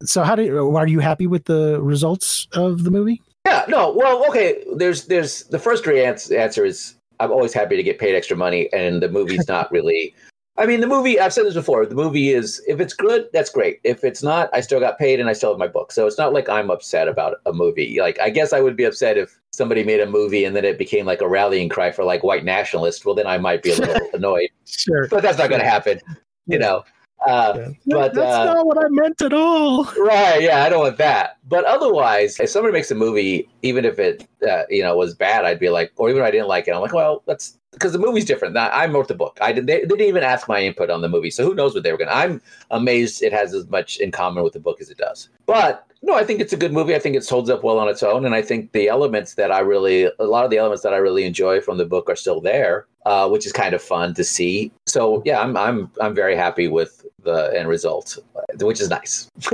So, 0.03 0.23
how 0.23 0.35
do 0.35 0.43
you, 0.43 0.75
are 0.75 0.87
you 0.87 0.99
happy 0.99 1.27
with 1.27 1.45
the 1.45 1.81
results 1.81 2.47
of 2.53 2.83
the 2.83 2.91
movie? 2.91 3.21
Yeah, 3.45 3.65
no. 3.67 3.93
Well, 3.93 4.25
okay. 4.29 4.63
There's 4.75 5.05
there's 5.05 5.43
the 5.45 5.59
first 5.59 5.87
answer 5.87 6.65
is 6.65 6.95
I'm 7.19 7.31
always 7.31 7.53
happy 7.53 7.75
to 7.75 7.83
get 7.83 7.99
paid 7.99 8.15
extra 8.15 8.35
money, 8.35 8.71
and 8.73 9.01
the 9.01 9.09
movie's 9.09 9.47
not 9.47 9.71
really. 9.71 10.15
I 10.55 10.67
mean, 10.67 10.81
the 10.81 10.87
movie. 10.87 11.19
I've 11.19 11.33
said 11.33 11.45
this 11.45 11.55
before. 11.55 11.85
The 11.85 11.95
movie 11.95 12.29
is 12.29 12.61
if 12.67 12.79
it's 12.79 12.93
good, 12.93 13.27
that's 13.33 13.49
great. 13.49 13.79
If 13.83 14.03
it's 14.03 14.21
not, 14.21 14.51
I 14.53 14.61
still 14.61 14.79
got 14.79 14.99
paid, 14.99 15.19
and 15.19 15.27
I 15.27 15.33
still 15.33 15.49
have 15.49 15.57
my 15.57 15.67
book. 15.67 15.91
So 15.91 16.05
it's 16.05 16.17
not 16.17 16.31
like 16.31 16.47
I'm 16.47 16.69
upset 16.69 17.07
about 17.07 17.37
a 17.47 17.53
movie. 17.53 17.99
Like 17.99 18.19
I 18.19 18.29
guess 18.29 18.53
I 18.53 18.59
would 18.59 18.77
be 18.77 18.83
upset 18.83 19.17
if 19.17 19.39
somebody 19.51 19.83
made 19.83 19.99
a 19.99 20.05
movie 20.05 20.45
and 20.45 20.55
then 20.55 20.65
it 20.65 20.77
became 20.77 21.05
like 21.05 21.21
a 21.21 21.27
rallying 21.27 21.69
cry 21.69 21.91
for 21.91 22.03
like 22.03 22.23
white 22.23 22.43
nationalists. 22.43 23.03
Well, 23.03 23.15
then 23.15 23.27
I 23.27 23.37
might 23.37 23.63
be 23.63 23.71
a 23.71 23.77
little 23.77 24.09
annoyed. 24.13 24.49
Sure, 24.65 25.07
but 25.07 25.23
that's 25.23 25.37
not 25.39 25.49
going 25.49 25.61
to 25.61 25.67
happen. 25.67 25.99
You 26.45 26.59
know. 26.59 26.83
Uh. 27.27 27.69
But 27.85 28.13
that's 28.13 28.35
uh, 28.35 28.53
not 28.53 28.65
what 28.65 28.83
I 28.83 28.87
meant 28.89 29.21
at 29.21 29.33
all. 29.33 29.85
Right? 29.97 30.41
Yeah, 30.41 30.63
I 30.63 30.69
don't 30.69 30.79
want 30.79 30.97
that. 30.97 31.37
But 31.47 31.65
otherwise, 31.65 32.39
if 32.39 32.49
somebody 32.49 32.73
makes 32.73 32.91
a 32.91 32.95
movie, 32.95 33.49
even 33.61 33.85
if 33.85 33.99
it 33.99 34.27
uh, 34.47 34.63
you 34.69 34.83
know 34.83 34.95
was 34.95 35.13
bad, 35.13 35.45
I'd 35.45 35.59
be 35.59 35.69
like, 35.69 35.91
or 35.95 36.09
even 36.09 36.21
if 36.21 36.27
I 36.27 36.31
didn't 36.31 36.47
like 36.47 36.67
it, 36.67 36.71
I'm 36.71 36.81
like, 36.81 36.93
well, 36.93 37.23
that's 37.25 37.57
because 37.71 37.91
the 37.91 37.99
movie's 37.99 38.25
different. 38.25 38.55
I 38.55 38.85
wrote 38.87 39.07
the 39.07 39.15
book. 39.15 39.37
I 39.41 39.51
did. 39.51 39.67
They, 39.67 39.81
they, 39.81 39.87
didn't 39.87 40.07
even 40.07 40.23
ask 40.23 40.47
my 40.47 40.61
input 40.61 40.89
on 40.89 41.01
the 41.01 41.09
movie, 41.09 41.31
so 41.31 41.43
who 41.43 41.55
knows 41.55 41.73
what 41.73 41.83
they 41.83 41.91
were 41.91 41.97
going. 41.97 42.09
to 42.09 42.15
I'm 42.15 42.41
amazed 42.71 43.23
it 43.23 43.33
has 43.33 43.53
as 43.53 43.67
much 43.69 43.97
in 43.97 44.11
common 44.11 44.43
with 44.43 44.53
the 44.53 44.59
book 44.59 44.79
as 44.79 44.89
it 44.89 44.97
does. 44.97 45.29
But 45.45 45.85
no, 46.01 46.13
I 46.13 46.23
think 46.23 46.39
it's 46.39 46.53
a 46.53 46.57
good 46.57 46.73
movie. 46.73 46.95
I 46.95 46.99
think 46.99 47.15
it 47.15 47.27
holds 47.27 47.49
up 47.49 47.63
well 47.63 47.79
on 47.79 47.89
its 47.89 48.03
own, 48.03 48.25
and 48.25 48.35
I 48.35 48.41
think 48.41 48.71
the 48.71 48.89
elements 48.89 49.35
that 49.35 49.51
I 49.51 49.59
really, 49.59 50.09
a 50.19 50.25
lot 50.25 50.45
of 50.45 50.51
the 50.51 50.57
elements 50.57 50.83
that 50.83 50.93
I 50.93 50.97
really 50.97 51.23
enjoy 51.23 51.61
from 51.61 51.77
the 51.77 51.85
book 51.85 52.09
are 52.09 52.15
still 52.15 52.41
there, 52.41 52.87
uh, 53.05 53.29
which 53.29 53.45
is 53.45 53.51
kind 53.51 53.73
of 53.73 53.81
fun 53.81 54.13
to 54.15 54.23
see. 54.23 54.71
So 54.87 55.21
yeah, 55.25 55.41
I'm 55.41 55.55
I'm 55.57 55.91
I'm 56.01 56.15
very 56.15 56.35
happy 56.35 56.67
with 56.67 57.05
the 57.23 57.53
end 57.57 57.69
result, 57.69 58.17
which 58.59 58.81
is 58.81 58.89
nice. 58.89 59.29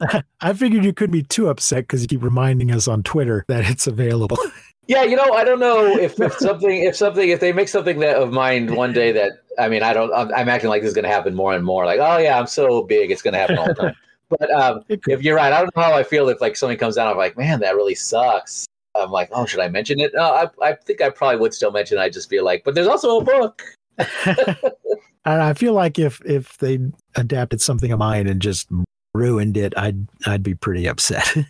I, 0.00 0.22
I 0.40 0.52
figured 0.52 0.84
you 0.84 0.92
couldn't 0.92 1.12
be 1.12 1.22
too 1.22 1.48
upset 1.48 1.84
because 1.84 2.02
you 2.02 2.08
keep 2.08 2.22
reminding 2.22 2.70
us 2.70 2.88
on 2.88 3.02
Twitter 3.02 3.44
that 3.48 3.68
it's 3.70 3.86
available. 3.86 4.38
Yeah, 4.88 5.02
you 5.02 5.16
know, 5.16 5.32
I 5.32 5.42
don't 5.42 5.58
know 5.58 5.84
if, 5.84 6.20
if 6.20 6.34
something, 6.34 6.84
if 6.84 6.94
something, 6.94 7.28
if 7.28 7.40
they 7.40 7.52
make 7.52 7.68
something 7.68 7.98
that 7.98 8.16
of 8.16 8.32
mine 8.32 8.72
one 8.76 8.92
day 8.92 9.10
that 9.10 9.32
I 9.58 9.68
mean, 9.68 9.82
I 9.82 9.92
don't, 9.92 10.12
I'm, 10.14 10.32
I'm 10.32 10.48
acting 10.48 10.70
like 10.70 10.82
this 10.82 10.90
is 10.90 10.94
going 10.94 11.04
to 11.04 11.10
happen 11.10 11.34
more 11.34 11.54
and 11.54 11.64
more. 11.64 11.84
Like, 11.86 11.98
oh 12.00 12.18
yeah, 12.18 12.38
I'm 12.38 12.46
so 12.46 12.84
big, 12.84 13.10
it's 13.10 13.22
going 13.22 13.34
to 13.34 13.40
happen 13.40 13.58
all 13.58 13.66
the 13.66 13.74
time. 13.74 13.94
But 14.28 14.50
um, 14.50 14.82
if 14.88 15.22
you're 15.22 15.36
right, 15.36 15.52
I 15.52 15.60
don't 15.60 15.76
know 15.76 15.82
how 15.84 15.92
I 15.92 16.02
feel 16.02 16.28
if 16.28 16.40
like 16.40 16.56
something 16.56 16.76
comes 16.76 16.98
out. 16.98 17.06
I'm 17.06 17.16
like, 17.16 17.38
man, 17.38 17.60
that 17.60 17.76
really 17.76 17.94
sucks. 17.94 18.65
I'm 18.98 19.10
like, 19.10 19.28
oh, 19.32 19.46
should 19.46 19.60
I 19.60 19.68
mention 19.68 20.00
it? 20.00 20.12
No, 20.14 20.22
I, 20.22 20.48
I 20.62 20.72
think 20.74 21.00
I 21.00 21.10
probably 21.10 21.38
would 21.38 21.54
still 21.54 21.70
mention. 21.70 21.98
It. 21.98 22.02
I 22.02 22.08
just 22.08 22.28
feel 22.28 22.44
like, 22.44 22.64
but 22.64 22.74
there's 22.74 22.86
also 22.86 23.20
a 23.20 23.24
book. 23.24 23.62
and 23.98 25.42
I 25.42 25.54
feel 25.54 25.72
like 25.72 25.98
if 25.98 26.20
if 26.24 26.58
they 26.58 26.78
adapted 27.14 27.60
something 27.60 27.92
of 27.92 27.98
mine 27.98 28.26
and 28.26 28.40
just 28.40 28.68
ruined 29.14 29.56
it, 29.56 29.74
I'd 29.76 30.06
I'd 30.26 30.42
be 30.42 30.54
pretty 30.54 30.86
upset. 30.86 31.34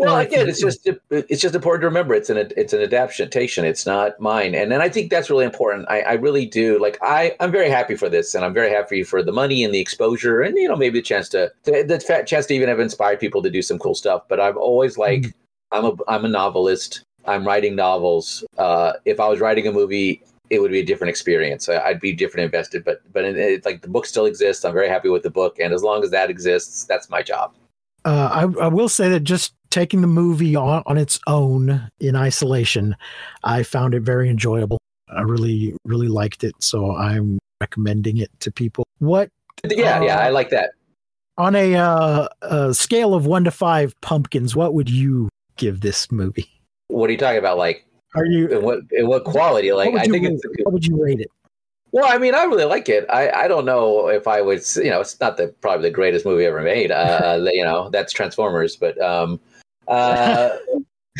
Well, 0.00 0.16
again, 0.16 0.48
it's 0.48 0.60
just 0.60 0.88
it's 1.10 1.42
just 1.42 1.54
important 1.54 1.82
to 1.82 1.86
remember 1.86 2.14
it's 2.14 2.30
an 2.30 2.50
it's 2.56 2.72
an 2.72 2.80
adaptation. 2.80 3.64
It's 3.66 3.84
not 3.84 4.18
mine, 4.18 4.54
and 4.54 4.72
then 4.72 4.80
I 4.80 4.88
think 4.88 5.10
that's 5.10 5.28
really 5.28 5.44
important. 5.44 5.86
I, 5.90 6.00
I 6.00 6.12
really 6.14 6.46
do 6.46 6.78
like 6.78 6.98
I 7.02 7.36
I'm 7.38 7.52
very 7.52 7.68
happy 7.68 7.96
for 7.96 8.08
this, 8.08 8.34
and 8.34 8.44
I'm 8.44 8.54
very 8.54 8.70
happy 8.70 9.02
for 9.02 9.22
the 9.22 9.32
money 9.32 9.62
and 9.62 9.74
the 9.74 9.78
exposure, 9.78 10.40
and 10.40 10.56
you 10.56 10.68
know 10.68 10.76
maybe 10.76 11.00
the 11.00 11.02
chance 11.02 11.28
to, 11.30 11.52
to 11.64 11.84
the 11.84 12.24
chance 12.26 12.46
to 12.46 12.54
even 12.54 12.68
have 12.68 12.80
inspired 12.80 13.20
people 13.20 13.42
to 13.42 13.50
do 13.50 13.60
some 13.60 13.78
cool 13.78 13.94
stuff. 13.94 14.22
But 14.26 14.40
I've 14.40 14.56
always 14.56 14.96
like 14.96 15.20
mm. 15.20 15.34
I'm 15.72 15.84
a 15.84 15.92
I'm 16.08 16.24
a 16.24 16.28
novelist. 16.28 17.02
I'm 17.26 17.46
writing 17.46 17.76
novels. 17.76 18.44
Uh, 18.58 18.94
if 19.04 19.20
I 19.20 19.28
was 19.28 19.40
writing 19.40 19.66
a 19.66 19.72
movie, 19.72 20.22
it 20.48 20.60
would 20.60 20.70
be 20.70 20.80
a 20.80 20.84
different 20.84 21.10
experience. 21.10 21.68
I'd 21.68 22.00
be 22.00 22.12
different 22.12 22.44
invested. 22.44 22.84
But 22.84 23.00
but 23.12 23.24
it, 23.24 23.64
like 23.64 23.82
the 23.82 23.88
book 23.88 24.06
still 24.06 24.26
exists. 24.26 24.64
I'm 24.64 24.72
very 24.72 24.88
happy 24.88 25.08
with 25.08 25.22
the 25.22 25.30
book, 25.30 25.58
and 25.58 25.72
as 25.72 25.82
long 25.82 26.02
as 26.02 26.10
that 26.10 26.30
exists, 26.30 26.84
that's 26.84 27.08
my 27.10 27.22
job. 27.22 27.54
Uh, 28.04 28.48
I, 28.58 28.64
I 28.64 28.68
will 28.68 28.88
say 28.88 29.08
that 29.10 29.20
just 29.20 29.52
taking 29.70 30.00
the 30.00 30.06
movie 30.06 30.56
on, 30.56 30.82
on 30.86 30.96
its 30.96 31.20
own 31.26 31.90
in 32.00 32.16
isolation, 32.16 32.96
I 33.44 33.62
found 33.62 33.94
it 33.94 34.00
very 34.00 34.28
enjoyable. 34.28 34.78
I 35.08 35.22
really, 35.22 35.76
really 35.84 36.08
liked 36.08 36.42
it. 36.44 36.54
So 36.60 36.96
I'm 36.96 37.38
recommending 37.60 38.16
it 38.16 38.30
to 38.40 38.50
people. 38.50 38.84
What? 38.98 39.28
Yeah, 39.68 39.98
uh, 39.98 40.02
yeah, 40.02 40.18
I 40.18 40.30
like 40.30 40.50
that. 40.50 40.70
On 41.36 41.54
a, 41.54 41.74
uh, 41.74 42.28
a 42.42 42.74
scale 42.74 43.14
of 43.14 43.26
one 43.26 43.44
to 43.44 43.50
five 43.50 43.94
pumpkins, 44.00 44.56
what 44.56 44.74
would 44.74 44.88
you 44.88 45.28
give 45.60 45.80
this 45.80 46.10
movie? 46.10 46.50
What 46.88 47.08
are 47.08 47.12
you 47.12 47.18
talking 47.18 47.38
about? 47.38 47.58
Like, 47.58 47.86
are 48.16 48.24
you 48.24 48.48
in 48.48 48.64
what 48.64 48.80
in 48.90 49.06
what 49.06 49.24
quality? 49.24 49.72
Like, 49.72 49.94
I 49.94 50.04
think 50.04 50.26
it's 50.26 50.42
what 50.64 50.72
would 50.72 50.86
you 50.86 51.00
rate 51.00 51.20
it? 51.20 51.30
Well, 51.92 52.04
I 52.06 52.18
mean, 52.18 52.34
I 52.34 52.44
really 52.44 52.64
like 52.64 52.88
it. 52.88 53.04
I, 53.10 53.30
I 53.30 53.48
don't 53.48 53.64
know 53.64 54.08
if 54.08 54.28
I 54.28 54.40
would, 54.42 54.62
you 54.76 54.90
know, 54.90 55.00
it's 55.00 55.18
not 55.20 55.36
the 55.36 55.48
probably 55.60 55.88
the 55.88 55.94
greatest 55.94 56.24
movie 56.24 56.44
ever 56.44 56.62
made. 56.62 56.92
Uh, 56.92 57.40
you 57.52 57.64
know, 57.64 57.90
that's 57.90 58.12
Transformers, 58.12 58.76
but 58.76 59.00
um, 59.00 59.40
uh, 59.88 60.50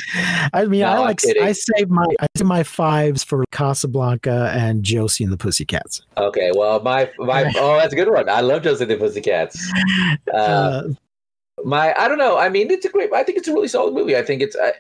I 0.53 0.65
mean, 0.67 0.81
no, 0.81 0.87
I 0.87 0.99
like 0.99 1.21
I 1.41 1.53
save 1.53 1.91
my 1.91 2.07
I 2.21 2.27
save 2.37 2.47
my 2.47 2.63
fives 2.63 3.25
for 3.25 3.45
Casablanca 3.53 4.53
and 4.55 4.83
Josie 4.83 5.25
and 5.25 5.33
the 5.33 5.37
Pussycats. 5.37 6.03
Okay, 6.17 6.53
well, 6.55 6.81
my 6.81 7.11
my 7.19 7.53
oh, 7.57 7.77
that's 7.77 7.93
a 7.93 7.97
good 7.97 8.11
one. 8.11 8.29
I 8.29 8.41
love 8.41 8.63
Josie 8.63 8.85
and 8.85 8.91
the 8.91 8.97
Pussycats. 8.97 9.71
Uh, 10.33 10.37
uh, 10.37 10.83
my 11.65 11.95
I 11.99 12.09
don't 12.09 12.19
know. 12.19 12.39
I 12.39 12.49
mean, 12.49 12.71
it's 12.71 12.87
a 12.87 12.89
great. 12.89 13.13
I 13.13 13.23
think 13.23 13.39
it's 13.39 13.49
a 13.49 13.53
really 13.53 13.69
solid 13.69 13.95
movie. 13.95 14.17
I 14.17 14.23
think 14.23 14.43
it's. 14.43 14.57
I, 14.57 14.73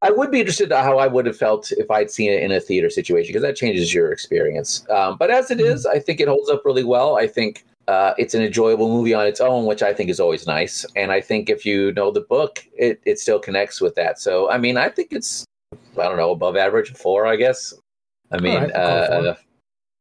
I 0.00 0.10
would 0.10 0.30
be 0.30 0.38
interested 0.38 0.70
in 0.70 0.76
how 0.78 0.98
I 0.98 1.08
would 1.08 1.26
have 1.26 1.36
felt 1.36 1.72
if 1.72 1.90
I'd 1.90 2.10
seen 2.10 2.30
it 2.30 2.42
in 2.42 2.52
a 2.52 2.60
theater 2.60 2.88
situation 2.88 3.30
because 3.30 3.42
that 3.42 3.56
changes 3.56 3.92
your 3.92 4.12
experience. 4.12 4.88
Um, 4.90 5.16
but 5.18 5.30
as 5.30 5.50
it 5.50 5.60
is, 5.60 5.86
I 5.86 5.98
think 5.98 6.20
it 6.20 6.28
holds 6.28 6.48
up 6.48 6.62
really 6.64 6.84
well. 6.84 7.18
I 7.18 7.26
think 7.26 7.64
uh, 7.88 8.14
it's 8.16 8.34
an 8.34 8.42
enjoyable 8.42 8.88
movie 8.88 9.14
on 9.14 9.26
its 9.26 9.40
own, 9.40 9.64
which 9.64 9.82
I 9.82 9.94
think 9.94 10.10
is 10.10 10.20
always 10.20 10.46
nice. 10.46 10.84
And 10.94 11.10
I 11.10 11.20
think 11.20 11.48
if 11.48 11.64
you 11.64 11.92
know 11.92 12.12
the 12.12 12.20
book, 12.20 12.64
it, 12.76 13.00
it 13.06 13.18
still 13.18 13.40
connects 13.40 13.80
with 13.80 13.94
that. 13.96 14.20
So, 14.20 14.50
I 14.50 14.58
mean, 14.58 14.76
I 14.76 14.88
think 14.88 15.08
it's, 15.10 15.44
I 15.98 16.04
don't 16.04 16.18
know, 16.18 16.30
above 16.30 16.56
average, 16.56 16.92
four, 16.92 17.26
I 17.26 17.36
guess. 17.36 17.74
I 18.30 18.38
mean, 18.40 18.62
right, 18.62 18.72
uh, 18.72 19.34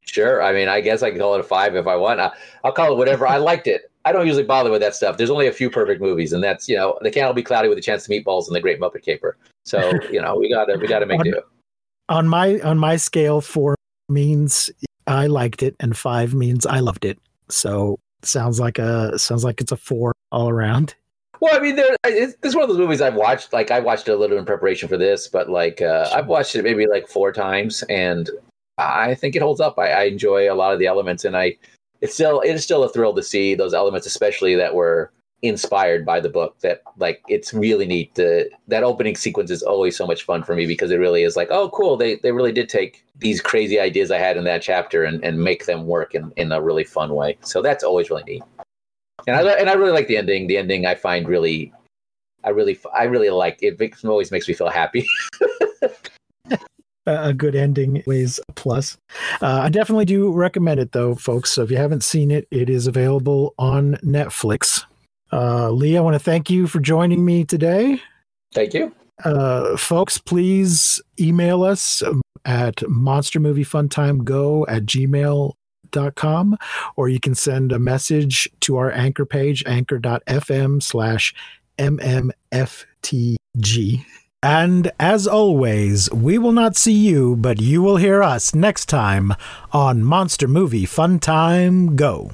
sure. 0.02 0.43
I 0.43 0.52
mean, 0.52 0.67
I 0.67 0.82
guess 0.82 1.02
I 1.02 1.10
can 1.10 1.19
call 1.19 1.36
it 1.36 1.39
a 1.39 1.43
five 1.43 1.76
if 1.76 1.88
I 1.88 1.95
want. 1.95 2.19
I, 2.19 2.32
will 2.63 2.73
call 2.73 2.91
it 2.91 2.97
whatever. 2.97 3.26
I 3.26 3.38
liked 3.38 3.67
it. 3.67 3.89
I 4.07 4.13
don't 4.13 4.25
usually 4.25 4.45
bother 4.45 4.71
with 4.71 4.79
that 4.79 4.95
stuff. 4.95 5.17
There's 5.17 5.29
only 5.29 5.47
a 5.47 5.51
few 5.51 5.69
perfect 5.69 6.01
movies, 6.01 6.31
and 6.31 6.41
that's, 6.41 6.69
you 6.69 6.77
know, 6.77 6.97
the 7.01 7.11
can't 7.11 7.27
all 7.27 7.33
be 7.33 7.43
cloudy 7.43 7.67
with 7.67 7.77
a 7.77 7.81
chance 7.81 8.05
to 8.05 8.09
meatballs 8.09 8.47
and 8.47 8.55
the 8.55 8.61
Great 8.61 8.79
Muppet 8.79 9.03
Caper. 9.03 9.37
So, 9.65 9.91
you 10.11 10.21
know, 10.21 10.37
we 10.37 10.49
gotta 10.49 10.77
we 10.79 10.87
gotta 10.87 11.05
make 11.05 11.19
on, 11.19 11.25
do. 11.25 11.41
On 12.07 12.25
my 12.25 12.57
on 12.61 12.77
my 12.77 12.95
scale, 12.95 13.41
four 13.41 13.75
means 14.07 14.71
I 15.07 15.27
liked 15.27 15.61
it, 15.61 15.75
and 15.81 15.97
five 15.97 16.33
means 16.33 16.65
I 16.65 16.79
loved 16.79 17.03
it. 17.03 17.19
So 17.49 17.99
sounds 18.23 18.61
like 18.61 18.79
a 18.79 19.19
sounds 19.19 19.43
like 19.43 19.59
it's 19.59 19.73
a 19.73 19.77
four 19.77 20.13
all 20.31 20.47
around. 20.47 20.95
Well, 21.41 21.53
I 21.53 21.59
mean, 21.59 21.75
there, 21.75 21.95
it's, 22.05 22.35
it's 22.43 22.55
one 22.55 22.63
of 22.63 22.69
those 22.69 22.79
movies 22.79 23.01
I've 23.01 23.15
watched. 23.15 23.51
Like 23.51 23.71
I 23.71 23.81
watched 23.81 24.07
it 24.07 24.13
a 24.13 24.15
little 24.15 24.37
in 24.37 24.45
preparation 24.45 24.87
for 24.87 24.95
this, 24.95 25.27
but 25.27 25.49
like 25.49 25.81
uh, 25.81 26.09
I've 26.13 26.27
watched 26.27 26.55
it 26.55 26.63
maybe 26.63 26.87
like 26.87 27.09
four 27.09 27.33
times, 27.33 27.83
and 27.89 28.29
I 28.77 29.15
think 29.15 29.35
it 29.35 29.41
holds 29.41 29.59
up. 29.59 29.77
I, 29.77 29.89
I 29.89 30.03
enjoy 30.03 30.49
a 30.49 30.55
lot 30.55 30.71
of 30.71 30.79
the 30.79 30.87
elements, 30.87 31.25
and 31.25 31.35
I 31.35 31.57
it's 32.01 32.13
still 32.13 32.41
it 32.41 32.51
is 32.51 32.63
still 32.63 32.83
a 32.83 32.89
thrill 32.89 33.13
to 33.13 33.23
see 33.23 33.55
those 33.55 33.73
elements, 33.73 34.07
especially 34.07 34.55
that 34.55 34.75
were 34.75 35.12
inspired 35.43 36.05
by 36.05 36.19
the 36.19 36.29
book 36.29 36.60
that 36.62 36.81
like 36.97 37.23
it's 37.27 37.53
really 37.53 37.86
neat 37.86 38.13
to, 38.15 38.49
that 38.67 38.83
opening 38.83 39.15
sequence 39.15 39.51
is 39.51 39.62
always 39.62 39.95
so 39.95 40.07
much 40.07 40.23
fun 40.23 40.41
for 40.41 40.55
me 40.55 40.65
because 40.65 40.89
it 40.89 40.97
really 40.97 41.21
is 41.21 41.36
like 41.36 41.49
oh 41.51 41.69
cool 41.69 41.95
they 41.95 42.15
they 42.17 42.31
really 42.31 42.51
did 42.51 42.67
take 42.67 43.05
these 43.19 43.39
crazy 43.39 43.79
ideas 43.79 44.10
i 44.10 44.17
had 44.17 44.36
in 44.36 44.45
that 44.45 44.63
chapter 44.63 45.03
and, 45.03 45.23
and 45.23 45.39
make 45.39 45.67
them 45.67 45.86
work 45.86 46.15
in, 46.15 46.31
in 46.38 46.51
a 46.51 46.62
really 46.62 46.83
fun 46.83 47.13
way. 47.13 47.38
So 47.41 47.62
that's 47.62 47.83
always 47.83 48.10
really 48.10 48.23
neat. 48.23 48.43
And 49.27 49.36
i 49.36 49.51
and 49.53 49.69
i 49.69 49.73
really 49.73 49.91
like 49.91 50.07
the 50.07 50.17
ending. 50.17 50.47
The 50.47 50.57
ending 50.57 50.86
i 50.88 50.95
find 50.95 51.27
really 51.27 51.71
i 52.43 52.49
really 52.49 52.79
i 52.95 53.03
really 53.03 53.29
like 53.29 53.60
it 53.62 53.79
it 53.79 54.05
always 54.05 54.31
makes 54.31 54.47
me 54.47 54.55
feel 54.55 54.69
happy 54.69 55.05
a 57.07 57.33
good 57.33 57.55
ending 57.55 58.03
a 58.07 58.53
plus. 58.55 58.97
Uh, 59.41 59.61
I 59.63 59.69
definitely 59.69 60.05
do 60.05 60.31
recommend 60.31 60.79
it 60.79 60.91
though, 60.91 61.15
folks. 61.15 61.51
So 61.51 61.63
if 61.63 61.71
you 61.71 61.77
haven't 61.77 62.03
seen 62.03 62.29
it, 62.31 62.47
it 62.51 62.69
is 62.69 62.85
available 62.87 63.53
on 63.57 63.95
Netflix. 64.03 64.83
Uh, 65.31 65.71
Lee, 65.71 65.97
I 65.97 66.01
want 66.01 66.15
to 66.15 66.19
thank 66.19 66.49
you 66.49 66.67
for 66.67 66.79
joining 66.79 67.25
me 67.25 67.43
today. 67.43 68.01
Thank 68.53 68.73
you. 68.73 68.93
Uh, 69.23 69.75
folks, 69.77 70.17
please 70.17 71.01
email 71.19 71.63
us 71.63 72.03
at 72.45 72.75
monstermoviefuntimego 72.77 74.65
at 74.67 74.85
gmail.com 74.85 76.57
or 76.95 77.09
you 77.09 77.19
can 77.19 77.35
send 77.35 77.71
a 77.71 77.79
message 77.79 78.49
to 78.61 78.77
our 78.77 78.91
anchor 78.91 79.25
page, 79.25 79.63
anchor.fm 79.65 80.83
slash 80.83 81.33
mmftg. 81.77 82.95
And 84.43 84.91
as 85.00 85.26
always, 85.26 86.12
we 86.12 86.38
will 86.38 86.52
not 86.52 86.78
see 86.78 86.93
you, 86.93 87.36
but 87.36 87.60
you 87.60 87.82
will 87.82 87.97
hear 87.97 88.21
us 88.21 88.54
next 88.54 88.86
time 88.86 89.34
on 89.71 90.04
Monster 90.04 90.47
Movie 90.47 90.86
Fun 90.86 91.17
Time 91.19 91.95
Go. 91.95 92.30